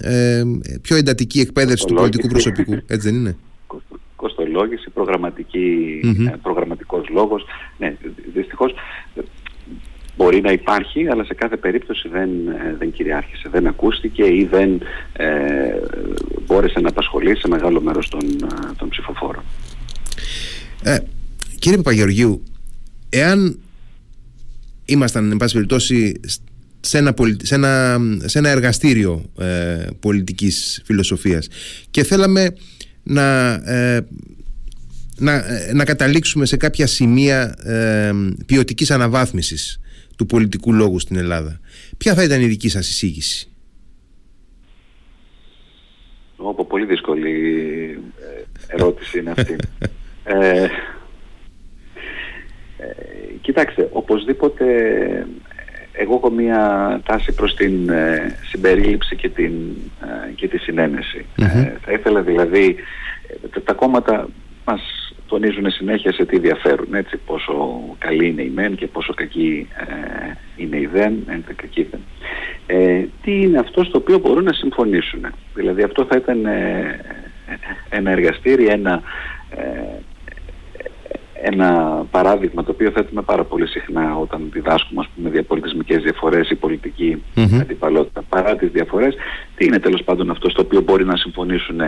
ε, 0.00 0.42
πιο 0.82 0.96
εντατική 0.96 1.40
εκπαίδευση 1.40 1.86
του 1.86 1.94
πολιτικού 1.94 2.28
προσωπικού. 2.28 2.72
Έτσι 2.72 3.10
δεν 3.10 3.14
είναι; 3.14 3.36
Κοστολόγηση, 4.16 4.90
προγραμματικός 6.42 7.08
λόγος. 7.08 7.44
Ναι, 7.78 7.96
δυστυχώς 8.34 8.74
μπορεί 10.16 10.40
να 10.40 10.52
υπάρχει, 10.52 11.08
αλλά 11.08 11.24
σε 11.24 11.34
κάθε 11.34 11.56
περίπτωση 11.56 12.08
δεν, 12.08 12.28
δεν 12.78 12.92
κυριάρχησε, 12.92 13.48
δεν 13.48 13.66
ακούστηκε 13.66 14.22
ή 14.22 14.48
δεν 14.50 14.80
ε, 15.12 15.26
μπόρεσε 16.46 16.80
να 16.80 16.88
απασχολήσει 16.88 17.40
σε 17.40 17.48
μεγάλο 17.48 17.80
μέρος 17.80 18.08
των, 18.08 18.20
των 18.76 18.88
ψηφοφόρων. 18.88 19.42
Ε, 20.82 20.98
κύριε 21.58 21.76
Παπαγεωργίου, 21.76 22.42
εάν 23.08 23.58
ήμασταν, 24.84 25.30
εν 25.30 25.36
πάση 25.36 25.54
περιπτώσει, 25.54 26.20
σε 26.80 26.98
ένα, 26.98 27.14
σε 27.42 27.54
ένα, 27.54 27.98
σε 28.24 28.38
ένα 28.38 28.48
εργαστήριο 28.48 29.24
ε, 29.38 29.86
πολιτικής 30.00 30.82
φιλοσοφίας 30.84 31.48
και 31.90 32.04
θέλαμε 32.04 32.54
να, 33.02 33.52
ε, 33.52 34.06
να, 35.18 35.32
ε, 35.32 35.72
να 35.72 35.84
καταλήξουμε 35.84 36.46
σε 36.46 36.56
κάποια 36.56 36.86
σημεία 36.86 37.54
ε, 37.62 38.12
ποιοτικής 38.46 38.90
αναβάθμισης 38.90 39.80
του 40.16 40.26
πολιτικού 40.26 40.72
λόγου 40.72 40.98
στην 40.98 41.16
Ελλάδα. 41.16 41.60
Ποια 41.96 42.14
θα 42.14 42.22
ήταν 42.22 42.40
η 42.40 42.46
δική 42.46 42.68
σας 42.68 42.88
εισήγηση; 42.88 43.48
Όπο, 46.36 46.64
πολύ 46.64 46.86
δύσκολη 46.86 47.30
ε, 48.20 48.74
ερώτηση 48.74 49.18
είναι 49.18 49.30
αυτή. 49.30 49.56
ε, 52.78 52.86
κοιτάξτε, 53.40 53.88
οπωσδήποτε 53.92 54.64
εγώ 55.96 56.14
έχω 56.14 56.30
μία 56.30 57.00
τάση 57.04 57.32
προς 57.32 57.54
την 57.54 57.88
ε, 57.88 58.36
συμπερίληψη 58.50 59.16
και, 59.16 59.28
την, 59.28 59.52
ε, 60.02 60.32
και 60.34 60.48
τη 60.48 60.58
συνενεση 60.58 61.26
ε, 61.36 61.72
θα 61.84 61.92
ήθελα 61.92 62.20
δηλαδή, 62.20 62.76
τα 63.64 63.72
κόμματα 63.72 64.28
μας 64.64 64.80
τονίζουν 65.26 65.70
συνέχεια 65.70 66.12
σε 66.12 66.24
τι 66.24 66.38
διαφέρουν, 66.38 66.94
έτσι, 66.94 67.16
πόσο 67.16 67.80
καλή 67.98 68.26
είναι 68.28 68.42
η 68.42 68.52
μεν 68.54 68.76
και 68.76 68.86
πόσο 68.86 69.14
κακή 69.14 69.68
είναι 70.56 70.76
η 70.76 70.86
δεν, 70.86 71.12
κακή 71.56 71.88
δεν. 71.90 72.00
τι 73.22 73.40
είναι 73.40 73.58
αυτό 73.58 73.84
στο 73.84 73.98
οποίο 73.98 74.18
μπορούν 74.18 74.44
να 74.44 74.52
συμφωνήσουν; 74.52 75.26
Δηλαδή 75.54 75.82
αυτό 75.82 76.04
θα 76.04 76.16
ήταν 76.16 76.46
ένα 77.88 78.10
εργαστήρι, 78.10 78.66
ένα 78.66 79.02
ένα 81.42 82.02
παράδειγμα 82.10 82.64
το 82.64 82.70
οποίο 82.70 82.90
θέτουμε 82.90 83.22
πάρα 83.22 83.44
πολύ 83.44 83.66
συχνά 83.66 84.16
όταν 84.16 84.48
διδάσκουμε 84.52 85.00
ας 85.00 85.08
πούμε 85.14 85.30
διαπολιτισμικές 85.30 86.02
διαφορές 86.02 86.50
ή 86.50 86.54
πολιτική 86.54 87.22
mm-hmm. 87.36 87.60
αντιπαλότητα. 87.60 88.22
Παρά 88.28 88.56
τις 88.56 88.70
διαφορές, 88.70 89.14
τι 89.56 89.64
είναι 89.64 89.78
τέλος 89.78 90.02
πάντων 90.02 90.30
αυτό 90.30 90.50
στο 90.50 90.62
οποίο 90.62 90.80
μπορεί 90.80 91.04
να 91.04 91.16
συμφωνήσουν 91.16 91.80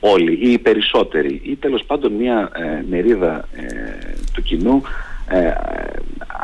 όλοι 0.00 0.32
ή 0.32 0.52
οι 0.52 0.58
περισσότεροι 0.58 1.40
ή 1.44 1.56
τέλος 1.56 1.84
πάντων 1.84 2.12
μια 2.12 2.50
ε, 2.54 2.84
μερίδα 2.88 3.48
ε, 3.52 3.64
του 4.34 4.42
κοινού 4.42 4.82
ε, 5.28 5.52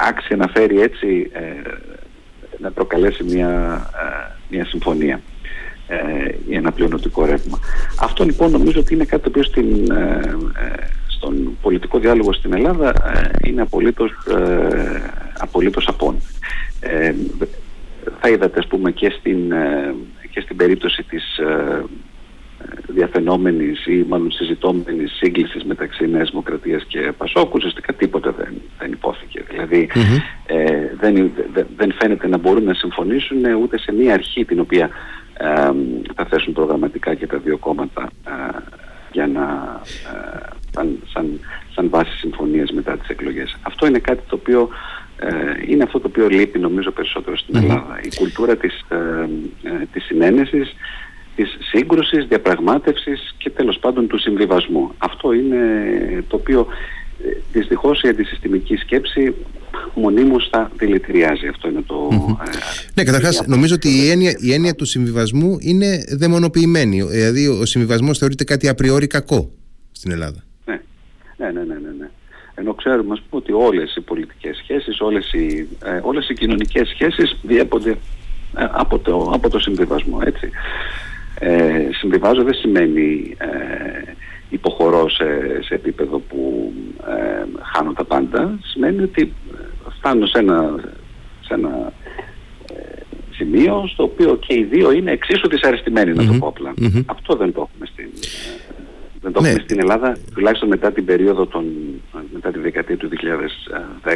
άξια 0.09 0.37
να 0.37 0.49
φέρει 0.49 0.81
έτσι 0.81 1.31
ε, 1.33 1.41
να 2.59 2.71
προκαλέσει 2.71 3.25
μια, 3.25 3.83
ε, 3.95 4.33
μια 4.51 4.65
συμφωνία 4.65 5.21
ή 6.49 6.55
ένα 6.55 6.73
πλειονοτικό 6.73 7.25
ρεύμα. 7.25 7.59
Αυτό 8.01 8.25
λοιπόν 8.25 8.51
νομίζω 8.51 8.81
ότι 8.81 8.95
είναι 8.95 9.05
κάτι 9.05 9.23
το 9.23 9.29
οποίο 9.29 9.43
στην 9.43 9.93
στον 11.25 11.59
πολιτικό 11.63 11.99
διάλογο 11.99 12.33
στην 12.33 12.53
Ελλάδα 12.53 12.89
ε, 12.89 13.31
είναι 13.49 13.61
απολύτως, 13.61 14.11
ε, 14.11 15.01
απολύτως 15.39 15.89
απόν. 15.89 16.17
Ε, 16.81 17.15
θα 18.21 18.29
είδατε 18.29 18.59
ας 18.59 18.67
πούμε 18.67 18.91
και 18.91 19.15
στην, 19.19 19.53
ε, 19.53 19.95
και 20.31 20.41
στην 20.41 20.57
περίπτωση 20.57 21.03
της 21.03 21.39
ε, 21.39 21.85
διαφαινόμενης 22.89 23.87
ή 23.87 24.05
μάλλον 24.09 24.31
συζητώμενης 24.31 25.13
σύγκλησης 25.13 25.65
μεταξύ 25.65 26.07
Νέας 26.07 26.31
Δημοκρατίας 26.31 26.85
και 26.85 27.13
Πασόκου 27.19 27.53
ουσιαστικά 27.55 27.93
τίποτα 27.93 28.33
δεν, 28.33 28.55
δεν 28.79 28.93
υπόθηκε. 28.93 29.45
Δηλαδή 29.51 29.89
δεν, 31.01 31.33
δεν 31.77 31.93
φαίνεται 32.01 32.29
να 32.29 32.39
μπορούν 32.39 32.65
να 32.65 32.75
συμφωνήσουν 32.75 33.45
ούτε 33.63 33.79
σε 33.79 33.93
μία 33.93 34.15
αρχή 34.15 34.45
την 34.45 34.61
οποία 34.61 34.89
θα 36.15 36.25
θέσουν 36.31 36.53
προγραμματικά 36.53 37.15
και 37.15 37.27
τα 37.27 37.39
δύο 37.39 37.59
κόμματα 37.59 38.09
για 39.13 39.27
να 39.27 39.81
σαν, 40.75 40.99
σαν, 41.13 41.41
σαν 41.75 41.89
βάση 41.89 42.17
συμφωνίας 42.17 42.71
μετά 42.71 42.97
τις 42.99 43.09
εκλογές. 43.09 43.57
Αυτό 43.63 43.87
είναι 43.87 43.99
κάτι 43.99 44.23
το 44.29 44.35
οποίο 44.41 44.69
ε, 45.19 45.29
είναι 45.69 45.83
αυτό 45.83 46.01
το 46.01 46.09
οποίο 46.09 46.29
λείπει 46.29 46.59
νομίζω 46.59 46.91
περισσότερο 46.91 47.37
στην 47.37 47.57
Ελλάδα. 47.57 48.01
Η 48.03 48.17
κουλτούρα 48.17 48.57
της, 48.57 48.85
ε, 48.89 48.97
ε, 49.63 49.87
της 49.93 50.05
συνένεσης, 50.05 50.75
της 51.37 51.57
σύγκρουσης, 51.61 52.27
διαπραγμάτευσης 52.27 53.35
και 53.39 53.51
τέλος 53.51 53.79
πάντων 53.79 54.07
του 54.07 54.19
συμβιβασμού. 54.19 54.95
Αυτό 54.99 55.33
είναι 55.33 55.59
το 56.29 56.37
οποίο 56.37 56.67
ε, 57.25 57.29
δυστυχώς 57.53 58.03
η 58.03 58.09
αντισυστημική 58.09 58.77
σκέψη 58.77 59.35
μονίμως 59.95 60.49
θα 60.51 60.71
δηλητηριάζει. 60.77 61.47
Αυτό 61.47 61.69
είναι 61.69 61.83
το... 61.87 62.09
Ε, 62.45 62.57
ναι, 62.95 63.05
καταρχάς 63.05 63.47
νομίζω 63.47 63.75
ότι 63.75 63.89
η 63.89 64.11
έννοια, 64.11 64.37
η 64.41 64.53
έννοια 64.53 64.75
του 64.75 64.85
συμβιβασμού 64.85 65.57
είναι 65.61 66.05
δαιμονοποιημένη. 66.09 67.03
Δηλαδή 67.03 67.49
ο 67.49 67.65
συμβιβασμός 67.65 68.19
θεωρείται 68.19 68.45
κάτι 68.45 68.69
απριόρι 68.69 69.07
κακό 69.07 69.51
στην 69.93 70.11
Ελλάδα. 70.11 70.44
Ναι, 71.37 71.47
ναι, 71.51 71.61
ναι, 71.61 71.75
ναι. 71.75 71.91
ναι. 71.99 72.09
Ενώ 72.55 72.75
ξέρουμε 72.75 73.13
ας 73.13 73.23
πούμε, 73.29 73.43
ότι 73.43 73.53
όλες 73.53 73.97
οι 73.97 74.01
πολιτικές 74.01 74.57
σχέσεις, 74.57 75.01
όλες 75.01 75.33
οι, 75.33 75.69
ε, 75.85 76.01
όλες 76.03 76.29
οι 76.29 76.35
κοινωνικές 76.35 76.89
σχέσεις 76.89 77.37
διέπονται 77.43 77.91
ε, 78.57 78.67
από, 78.71 78.99
το, 78.99 79.31
από 79.35 79.51
το 79.51 79.59
συμβιβασμό, 79.59 80.19
έτσι. 80.25 80.51
Ε, 81.39 81.89
συμβιβάζω 81.93 82.43
δεν 82.43 82.55
σημαίνει 82.55 83.35
ε, 83.39 84.13
υποχωρώ 84.49 85.09
σε, 85.09 85.25
σε 85.63 85.75
επίπεδο 85.75 86.19
που 86.19 86.73
ε, 87.07 87.45
χάνω 87.63 87.93
τα 87.93 88.05
πάντα. 88.05 88.59
Σημαίνει 88.63 89.03
ότι 89.03 89.33
φτάνω 89.99 90.27
σε 90.27 90.39
ένα, 90.39 90.75
σε 91.41 91.55
ένα 91.55 91.93
ε, 92.75 93.03
σημείο 93.31 93.85
στο 93.87 94.03
οποίο 94.03 94.37
και 94.47 94.55
οι 94.55 94.65
δύο 94.65 94.93
είναι 94.93 95.11
εξίσου 95.11 95.49
δυσαρεστημένοι, 95.49 96.13
να 96.13 96.27
το 96.27 96.33
πω 96.33 96.47
απλα 96.47 96.75
Αυτό 97.07 97.37
δεν 97.37 97.53
το 97.53 97.69
έχουμε 97.69 97.87
στην, 97.93 98.11
δεν 99.35 99.43
το 99.43 99.49
έχουμε 99.49 99.53
ναι. 99.53 99.63
στην 99.65 99.81
Ελλάδα, 99.81 100.17
τουλάχιστον 100.35 100.69
μετά 100.69 100.93
την 100.93 101.05
περίοδο 101.05 101.47
των, 101.47 101.65
μετά 102.33 102.51
τη 102.51 102.59
δεκαετία 102.59 102.97
του 102.97 103.09
2010. 104.03 104.15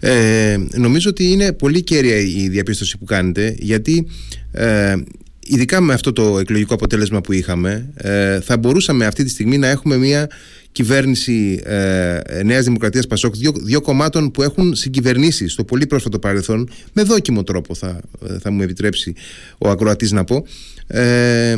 Ε, 0.00 0.56
νομίζω 0.74 1.10
ότι 1.10 1.24
είναι 1.24 1.52
πολύ 1.52 1.82
κέρια 1.82 2.16
η 2.16 2.48
διαπίστωση 2.48 2.98
που 2.98 3.04
κάνετε 3.04 3.54
γιατί 3.58 4.06
ε, 4.52 4.94
ειδικά 5.40 5.80
με 5.80 5.92
αυτό 5.92 6.12
το 6.12 6.38
εκλογικό 6.38 6.74
αποτέλεσμα 6.74 7.20
που 7.20 7.32
είχαμε 7.32 7.92
ε, 7.94 8.40
θα 8.40 8.56
μπορούσαμε 8.56 9.06
αυτή 9.06 9.24
τη 9.24 9.30
στιγμή 9.30 9.58
να 9.58 9.68
έχουμε 9.68 9.96
μια 9.96 10.30
κυβέρνηση 10.72 11.62
ε, 11.64 12.20
Νέας 12.44 12.64
Δημοκρατίας 12.64 13.06
Πασόκ 13.06 13.36
δύο, 13.36 13.52
δύο 13.62 13.80
κομμάτων 13.80 14.30
που 14.30 14.42
έχουν 14.42 14.74
συγκυβερνήσει 14.74 15.48
στο 15.48 15.64
πολύ 15.64 15.86
πρόσφατο 15.86 16.18
παρελθόν 16.18 16.68
με 16.92 17.02
δόκιμο 17.02 17.42
τρόπο 17.42 17.74
θα, 17.74 18.00
θα 18.40 18.50
μου 18.50 18.62
επιτρέψει 18.62 19.14
ο 19.58 19.68
ακροατής 19.68 20.12
να 20.12 20.24
πω 20.24 20.44
ε, 20.86 21.50
ε 21.50 21.56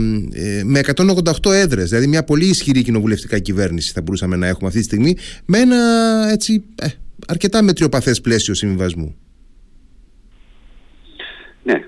με 0.65 0.81
188 0.97 1.53
έδρες 1.53 1.89
δηλαδή 1.89 2.07
μια 2.07 2.25
πολύ 2.25 2.47
ισχυρή 2.47 2.83
κοινοβουλευτικά 2.83 3.39
κυβέρνηση 3.39 3.93
θα 3.93 4.03
μπορούσαμε 4.03 4.37
να 4.37 4.47
έχουμε 4.47 4.69
αυτή 4.69 4.79
τη 4.79 4.85
στιγμή 4.85 5.17
με 5.45 5.59
ένα 5.59 5.79
έτσι 6.33 6.65
ε, 6.75 6.87
αρκετά 7.29 7.63
μετριοπαθές 7.63 8.21
πλαίσιο 8.21 8.55
συμβιβασμού 8.55 9.17
Ναι, 11.63 11.85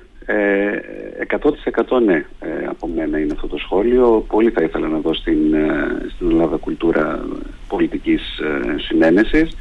100% 1.29 2.03
ναι 2.05 2.25
ε, 2.41 2.67
από 2.69 2.87
μένα 2.87 3.19
είναι 3.19 3.33
αυτό 3.33 3.47
το 3.47 3.59
σχόλιο. 3.59 4.25
Πολύ 4.29 4.51
θα 4.51 4.63
ήθελα 4.63 4.89
να 4.89 4.99
δω 4.99 5.15
στην, 5.15 5.55
ε, 5.55 5.69
στην 6.15 6.31
Ελλάδα 6.31 6.57
κουλτούρα 6.57 7.25
πολιτικής 7.69 8.39
ε, 8.39 8.79
συνένεσης. 8.79 9.57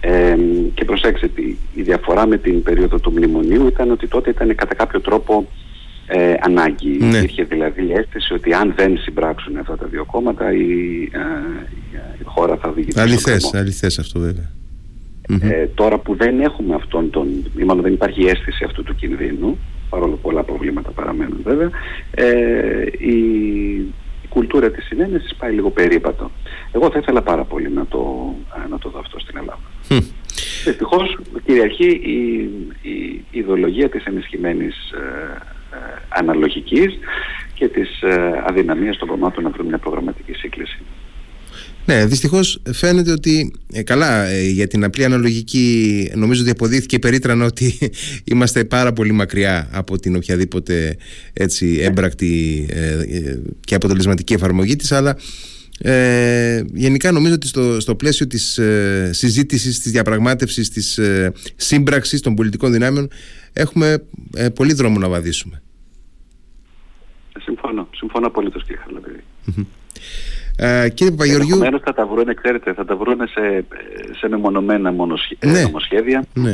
Ε, 0.00 0.36
και 0.74 0.84
προσέξτε, 0.84 1.30
η 1.74 1.82
διαφορά 1.82 2.26
με 2.26 2.36
την 2.38 2.62
περίοδο 2.62 2.98
του 2.98 3.12
μνημονίου 3.12 3.66
ήταν 3.66 3.90
ότι 3.90 4.08
τότε 4.08 4.30
ήταν 4.30 4.54
κατά 4.54 4.74
κάποιο 4.74 5.00
τρόπο 5.00 5.48
ε, 6.12 6.34
ανάγκη. 6.40 6.96
Ναι. 7.00 7.16
Υπήρχε 7.16 7.42
δηλαδή 7.42 7.86
η 7.86 7.92
αίσθηση 7.92 8.32
ότι 8.34 8.52
αν 8.52 8.72
δεν 8.76 8.98
συμπράξουν 8.98 9.56
αυτά 9.56 9.76
τα 9.76 9.86
δύο 9.86 10.04
κόμματα 10.04 10.52
η, 10.52 11.02
η 12.20 12.24
χώρα 12.24 12.56
θα 12.56 12.68
οδηγηθεί 12.68 13.00
Αληθές, 13.00 13.54
αληθές 13.54 13.98
αυτό 13.98 14.20
βέβαια. 14.20 14.50
Ε, 15.42 15.66
τώρα 15.74 15.98
που 15.98 16.14
δεν 16.16 16.40
έχουμε 16.40 16.74
αυτόν 16.74 17.10
τον, 17.10 17.28
ή 17.58 17.62
μάλλον 17.62 17.82
δεν 17.82 17.92
υπάρχει 17.92 18.24
αίσθηση 18.24 18.64
αυτού 18.64 18.82
του 18.82 18.94
κινδύνου, 18.94 19.58
παρόλο 19.88 20.12
που 20.12 20.20
πολλά 20.20 20.42
προβλήματα 20.42 20.90
παραμένουν 20.90 21.40
βέβαια, 21.44 21.70
ε, 22.10 22.84
η, 22.98 23.14
η 24.22 24.26
κουλτούρα 24.28 24.70
της 24.70 24.84
συνένεσης 24.84 25.34
πάει 25.34 25.52
λίγο 25.52 25.70
περίπατο. 25.70 26.30
Εγώ 26.72 26.90
θα 26.90 26.98
ήθελα 26.98 27.22
πάρα 27.22 27.44
πολύ 27.44 27.70
να 27.70 27.86
το, 27.86 28.34
να 28.70 28.78
το 28.78 28.90
δω 28.90 28.98
αυτό 28.98 29.18
στην 29.18 29.36
Ελλάδα. 29.36 29.60
Δυστυχώς 30.64 31.18
κυριαρχεί 31.44 31.88
η, 31.88 32.50
η, 32.82 33.24
η 33.30 33.38
ιδεολογία 33.38 33.88
της 33.88 34.04
ενισχυμένης 34.04 34.90
ε, 34.90 34.98
ε, 34.98 35.59
αναλογικής 36.08 36.98
και 37.54 37.68
της 37.68 38.02
ε, 38.02 38.42
αδυναμίας 38.46 38.96
των 38.96 39.08
κομμάτων 39.08 39.44
να 39.44 39.50
βρουν 39.50 39.66
μια 39.66 39.78
προγραμματική 39.78 40.32
σύγκληση. 40.32 40.78
Ναι, 41.84 42.06
δυστυχώς 42.06 42.62
φαίνεται 42.72 43.12
ότι. 43.12 43.52
Ε, 43.72 43.82
καλά, 43.82 44.24
ε, 44.24 44.48
για 44.48 44.66
την 44.66 44.84
απλή 44.84 45.04
αναλογική, 45.04 46.10
νομίζω 46.14 46.42
ότι 46.42 46.50
αποδείχθηκε 46.50 46.98
περίτρανα 46.98 47.44
ότι 47.44 47.78
είμαστε 48.32 48.64
πάρα 48.64 48.92
πολύ 48.92 49.12
μακριά 49.12 49.68
από 49.72 49.98
την 49.98 50.16
οποιαδήποτε 50.16 50.96
έτσι, 51.32 51.78
έμπρακτη 51.82 52.66
ε, 52.70 53.04
και 53.60 53.74
αποτελεσματική 53.74 54.32
εφαρμογή 54.32 54.76
της 54.76 54.92
αλλά 54.92 55.16
ε, 55.82 56.62
γενικά 56.72 57.12
νομίζω 57.12 57.34
ότι 57.34 57.46
στο, 57.46 57.80
στο 57.80 57.94
πλαίσιο 57.94 58.26
της 58.26 58.58
ε, 58.58 59.10
συζήτησης, 59.12 59.80
της 59.80 59.92
διαπραγμάτευσης, 59.92 60.68
της 60.68 60.98
ε, 60.98 61.32
σύμπραξης 61.56 62.20
των 62.20 62.34
πολιτικών 62.34 62.72
δυνάμεων 62.72 63.08
έχουμε 63.52 64.04
ε, 64.34 64.48
πολύ 64.48 64.72
δρόμο 64.72 64.98
να 64.98 65.08
βαδίσουμε. 65.08 65.62
Συμφωνώ, 67.38 67.88
συμφωνώ 67.94 68.26
απολύτως 68.26 68.64
κύριε 68.64 68.80
Χαρλαπίδη. 68.82 69.24
Ε, 70.56 70.88
κύριε 70.88 71.10
Παπαγεωργιού... 71.10 71.52
Ενδεχομένως 71.52 71.80
θα 71.84 71.92
τα 71.92 72.06
βρούνε, 72.06 72.34
ξέρετε, 72.34 72.72
θα 72.72 72.84
τα 72.84 72.96
βρούνε 72.96 73.26
σε, 73.26 73.64
σε 74.18 74.28
μεμονωμένα 74.28 74.90
ναι. 75.40 75.62
νομοσχέδια. 75.62 76.24
Ναι 76.34 76.52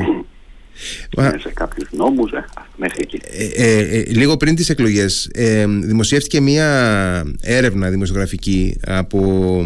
σε 1.38 1.52
κάποιους 1.54 1.88
νόμους 1.92 2.32
ε, 2.32 2.44
μέχρι 2.76 2.98
εκεί. 3.02 3.20
Ε, 3.56 3.98
ε, 3.98 4.04
λίγο 4.09 4.37
πριν 4.37 4.54
τις 4.54 4.68
εκλογές 4.68 5.30
δημοσιεύτηκε 5.80 6.40
μια 6.40 7.24
έρευνα 7.40 7.90
δημοσιογραφική 7.90 8.80
από 8.87 9.62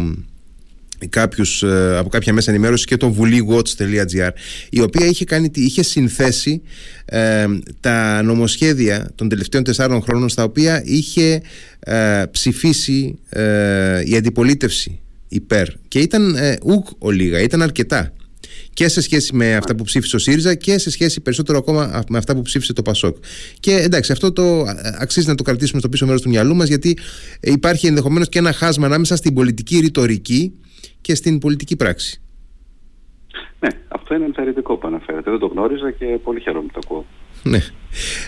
κάποιους, 1.09 1.63
από 1.97 2.09
κάποια 2.09 2.33
μέσα 2.33 2.51
ενημέρωσης 2.51 2.85
και 2.85 2.97
το 2.97 3.15
βουλίγwatch.gr 3.19 4.29
η 4.69 4.81
οποία 4.81 5.05
είχε, 5.05 5.25
κάνει, 5.25 5.51
είχε 5.53 5.83
συνθέσει 5.83 6.61
τα 7.79 8.21
νομοσχέδια 8.21 9.11
των 9.15 9.29
τελευταίων 9.29 9.63
τεσσάρων 9.63 10.01
χρόνων 10.01 10.29
στα 10.29 10.43
οποία 10.43 10.81
είχε 10.85 11.41
ψηφίσει 12.31 13.19
η 14.05 14.15
αντιπολίτευση 14.15 14.99
υπέρ. 15.27 15.67
Και 15.87 15.99
ήταν 15.99 16.35
ουκ 16.63 16.87
ολίγα, 16.97 17.39
ήταν 17.39 17.61
αρκετά 17.61 18.13
και 18.73 18.87
σε 18.87 19.01
σχέση 19.01 19.35
με 19.35 19.55
αυτά 19.55 19.75
που 19.75 19.83
ψήφισε 19.83 20.15
ο 20.15 20.19
ΣΥΡΙΖΑ 20.19 20.55
και 20.55 20.77
σε 20.77 20.89
σχέση 20.89 21.21
περισσότερο 21.21 21.57
ακόμα 21.57 22.03
με 22.09 22.17
αυτά 22.17 22.35
που 22.35 22.41
ψήφισε 22.41 22.73
το 22.73 22.81
ΠΑΣΟΚ. 22.81 23.17
Και 23.59 23.75
εντάξει, 23.75 24.11
αυτό 24.11 24.31
το 24.31 24.65
αξίζει 24.99 25.27
να 25.27 25.35
το 25.35 25.43
κρατήσουμε 25.43 25.79
στο 25.79 25.89
πίσω 25.89 26.05
μέρος 26.05 26.21
του 26.21 26.29
μυαλού 26.29 26.55
μας, 26.55 26.67
γιατί 26.67 26.97
υπάρχει 27.41 27.87
ενδεχομένως 27.87 28.29
και 28.29 28.39
ένα 28.39 28.51
χάσμα 28.51 28.85
ανάμεσα 28.85 29.15
στην 29.15 29.33
πολιτική 29.33 29.79
ρητορική 29.79 30.53
και 31.01 31.15
στην 31.15 31.39
πολιτική 31.39 31.75
πράξη. 31.75 32.21
Ναι, 33.59 33.69
αυτό 33.87 34.15
είναι 34.15 34.25
ενθαρρυντικό 34.25 34.77
που 34.77 34.87
αναφέρετε. 34.87 35.29
Δεν 35.29 35.39
το 35.39 35.47
γνώριζα 35.47 35.91
και 35.91 36.05
πολύ 36.23 36.39
χαίρομαι 36.39 36.65
που 36.65 36.73
το 36.73 36.79
ακούω. 36.83 37.05
Ναι. 37.43 37.59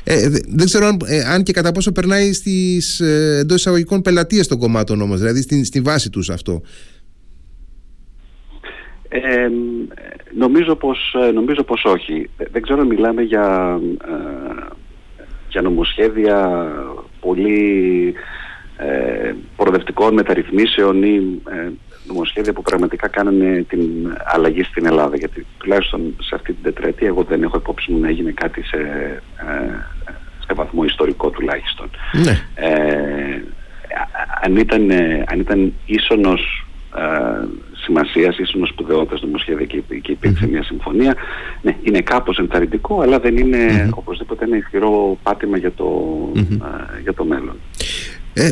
Ε, 0.03 0.29
δεν 0.29 0.65
ξέρω 0.65 0.85
αν, 0.85 0.97
ε, 1.05 1.23
αν, 1.23 1.43
και 1.43 1.53
κατά 1.53 1.71
πόσο 1.71 1.91
περνάει 1.91 2.33
στις 2.33 2.99
ε, 2.99 3.37
εντός 3.39 3.57
εισαγωγικών 3.59 4.01
πελατείες 4.01 4.47
των 4.47 4.57
κομμάτων 4.57 5.01
όμως, 5.01 5.19
δηλαδή 5.19 5.41
στη, 5.41 5.63
στη 5.63 5.81
βάση 5.81 6.09
τους 6.09 6.29
αυτό. 6.29 6.61
Ε, 9.15 9.49
νομίζω, 10.37 10.75
πως, 10.75 11.15
ε, 11.27 11.31
νομίζω 11.31 11.63
πως 11.63 11.83
όχι. 11.85 12.29
Δεν 12.51 12.61
ξέρω 12.61 12.83
μιλάμε 12.85 13.21
για, 13.21 13.79
ε, 14.07 14.63
για 15.49 15.61
νομοσχέδια 15.61 16.67
πολύ 17.19 18.13
ε, 18.77 19.33
προοδευτικών 19.55 20.13
μεταρρυθμίσεων 20.13 21.03
ή 21.03 21.41
ε, 21.49 21.69
νομοσχέδια 22.07 22.53
που 22.53 22.61
πραγματικά 22.61 23.07
κάνανε 23.07 23.65
την 23.69 24.17
αλλαγή 24.25 24.63
στην 24.63 24.85
Ελλάδα. 24.85 25.15
Γιατί 25.15 25.45
τουλάχιστον 25.57 26.15
σε 26.19 26.35
αυτή 26.35 26.53
την 26.53 26.63
τετραετία 26.63 27.07
εγώ 27.07 27.23
δεν 27.23 27.43
έχω 27.43 27.57
υπόψη 27.57 27.91
μου 27.91 27.99
να 27.99 28.07
έγινε 28.07 28.31
κάτι 28.31 28.63
σε, 28.63 28.77
σε 30.47 30.53
βαθμό 30.53 30.83
ιστορικό 30.83 31.29
τουλάχιστον. 31.29 31.89
Ναι. 32.23 32.41
αν, 34.41 34.55
ήταν, 34.55 34.91
αν 35.25 35.39
ήταν 35.39 35.73
ίσονος 35.85 36.65
σημασίας, 37.83 38.37
ίσως 38.37 38.69
σπουδαιότητα 38.69 39.25
νομοσχέδια 39.25 39.65
και, 39.65 39.81
και 40.01 40.11
υπήρξε 40.11 40.47
μια 40.47 40.63
συμφωνία. 40.63 41.15
Ναι, 41.61 41.77
είναι 41.83 42.01
κάπως 42.01 42.37
ενθαρρυντικό, 42.37 43.01
αλλά 43.01 43.19
δεν 43.19 43.37
είναι 43.37 43.89
οπωσδήποτε 43.93 44.45
ένα 44.45 44.57
ισχυρό 44.57 45.17
πάτημα 45.23 45.57
για 45.57 45.71
το, 45.71 45.89
για 47.01 47.13
το 47.13 47.25
μέλλον. 47.25 47.55
Ε, 48.33 48.49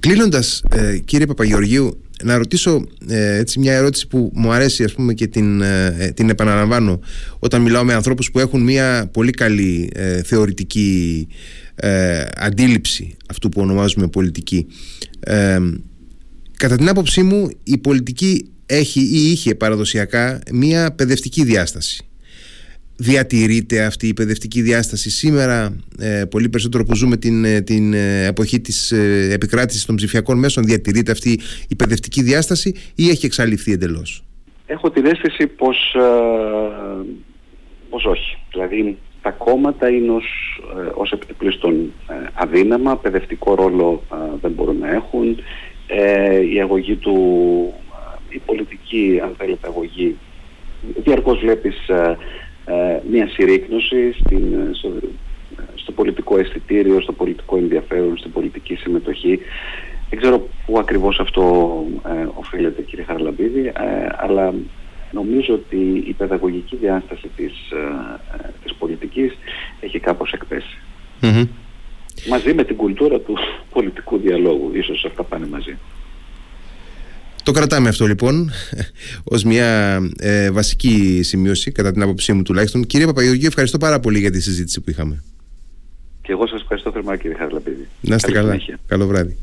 Κλείνοντας, 0.00 0.62
ε, 0.70 0.98
κύριε 0.98 1.26
Παπαγεωργίου, 1.26 2.02
να 2.22 2.36
ρωτήσω 2.36 2.84
ε, 3.08 3.36
έτσι 3.36 3.58
μια 3.58 3.72
ερώτηση 3.72 4.06
που 4.06 4.30
μου 4.34 4.52
αρέσει 4.52 4.84
ας 4.84 4.92
πούμε 4.92 5.12
και 5.14 5.26
την, 5.26 5.60
ε, 5.60 6.12
την 6.16 6.28
επαναλαμβάνω 6.28 7.00
όταν 7.38 7.62
μιλάω 7.62 7.84
με 7.84 7.94
ανθρώπους 7.94 8.30
που 8.30 8.38
έχουν 8.38 8.62
μια 8.62 9.10
πολύ 9.12 9.30
καλή 9.30 9.90
ε, 9.94 10.22
θεωρητική 10.22 11.26
αντίληψη 12.36 13.16
αυτού 13.30 13.48
που 13.48 13.60
ονομάζουμε 13.60 14.08
πολιτική. 14.08 14.66
Κατά 16.56 16.76
την 16.76 16.88
άποψή 16.88 17.22
μου 17.22 17.48
η 17.62 17.78
πολιτική 17.78 18.50
έχει 18.66 19.00
ή 19.00 19.30
είχε 19.30 19.54
παραδοσιακά 19.54 20.40
μία 20.52 20.94
παιδευτική 20.94 21.44
διάσταση. 21.44 22.06
Διατηρείται 22.96 23.84
αυτή 23.84 24.08
η 24.08 24.14
παιδευτική 24.14 24.60
διάσταση 24.60 25.10
σήμερα 25.10 25.76
ε, 25.98 26.24
πολύ 26.30 26.48
περισσότερο 26.48 26.84
που 26.84 26.94
ζούμε 26.94 27.16
την, 27.16 27.44
ε, 27.44 27.60
την 27.60 27.92
ε, 27.92 28.26
εποχή 28.26 28.60
της 28.60 28.92
ε, 28.92 29.28
επικράτησης 29.32 29.84
των 29.84 29.96
ψηφιακών 29.96 30.38
μέσων 30.38 30.64
διατηρείται 30.64 31.12
αυτή 31.12 31.40
η 31.68 31.76
παιδευτική 31.76 32.22
διάσταση 32.22 32.74
ή 32.94 33.08
έχει 33.08 33.26
εξαλειφθεί 33.26 33.72
εντελώς; 33.72 34.24
Έχω 34.66 34.90
την 34.90 35.06
αίσθηση 35.06 35.46
πως, 35.46 35.96
πως 37.88 38.04
όχι. 38.04 38.36
Δηλαδή 38.52 38.98
τα 39.22 39.30
κόμματα 39.30 39.88
είναι 39.88 40.10
ως, 40.10 40.24
ως 40.94 41.12
επιτυπλίστων 41.12 41.92
αδύναμα, 42.34 42.96
παιδευτικό 42.96 43.54
ρόλο 43.54 44.02
δεν 44.40 44.50
μπορούν 44.50 44.78
να 44.78 44.90
έχουν. 44.90 45.36
η 46.54 46.60
αγωγή 46.60 46.96
του 46.96 47.16
η 48.34 48.40
πολιτική, 48.46 49.20
αν 49.22 49.34
θέλετε, 49.38 49.68
αγωγή, 49.68 50.16
διαρκώς 51.04 51.38
βλέπεις 51.38 51.88
ε, 51.88 52.16
ε, 52.64 53.00
μια 53.10 53.28
συρρήκνωση 53.28 54.12
στην, 54.12 54.52
ε, 54.52 54.70
στο, 54.72 54.92
στο, 55.74 55.92
πολιτικό 55.92 56.38
αισθητήριο, 56.38 57.00
στο 57.00 57.12
πολιτικό 57.12 57.56
ενδιαφέρον, 57.56 58.16
στην 58.16 58.32
πολιτική 58.32 58.74
συμμετοχή. 58.74 59.38
Δεν 60.10 60.20
ξέρω 60.20 60.48
πού 60.66 60.78
ακριβώς 60.78 61.20
αυτό 61.20 61.42
ε, 62.06 62.26
οφείλεται 62.34 62.82
κύριε 62.82 63.04
Χαρλαμπίδη, 63.04 63.72
αλλά 64.16 64.54
νομίζω 65.12 65.54
ότι 65.54 66.04
η 66.06 66.12
παιδαγωγική 66.12 66.76
διάσταση 66.76 67.30
της, 67.36 67.52
της 68.62 68.74
πολιτικής 68.74 69.32
έχει 69.80 69.98
κάπως 69.98 70.34
Μαζί 72.28 72.54
με 72.54 72.64
την 72.64 72.76
κουλτούρα 72.76 73.20
του 73.20 73.38
πολιτικού 73.72 74.18
διαλόγου, 74.18 74.70
ίσως 74.74 75.04
αυτά 75.04 75.22
πάνε 75.22 75.46
μαζί. 75.46 75.78
Το 77.42 77.52
κρατάμε 77.52 77.88
αυτό 77.88 78.06
λοιπόν 78.06 78.50
ως 79.24 79.44
μια 79.44 80.00
ε, 80.18 80.50
βασική 80.50 81.20
σημείωση, 81.22 81.70
κατά 81.70 81.92
την 81.92 82.02
άποψή 82.02 82.32
μου 82.32 82.42
τουλάχιστον. 82.42 82.86
Κύριε 82.86 83.06
Παπαγεωργίου, 83.06 83.46
ευχαριστώ 83.46 83.78
πάρα 83.78 84.00
πολύ 84.00 84.18
για 84.18 84.30
τη 84.30 84.40
συζήτηση 84.40 84.80
που 84.80 84.90
είχαμε. 84.90 85.22
Και 86.22 86.32
εγώ 86.32 86.46
σας 86.46 86.60
ευχαριστώ 86.60 86.92
θερμά, 86.92 87.16
κύριε 87.16 87.36
Χαρλαπίδη. 87.36 87.88
Να 88.00 88.14
είστε 88.14 88.32
καλά. 88.32 88.56
Καλό 88.86 89.06
βράδυ. 89.06 89.36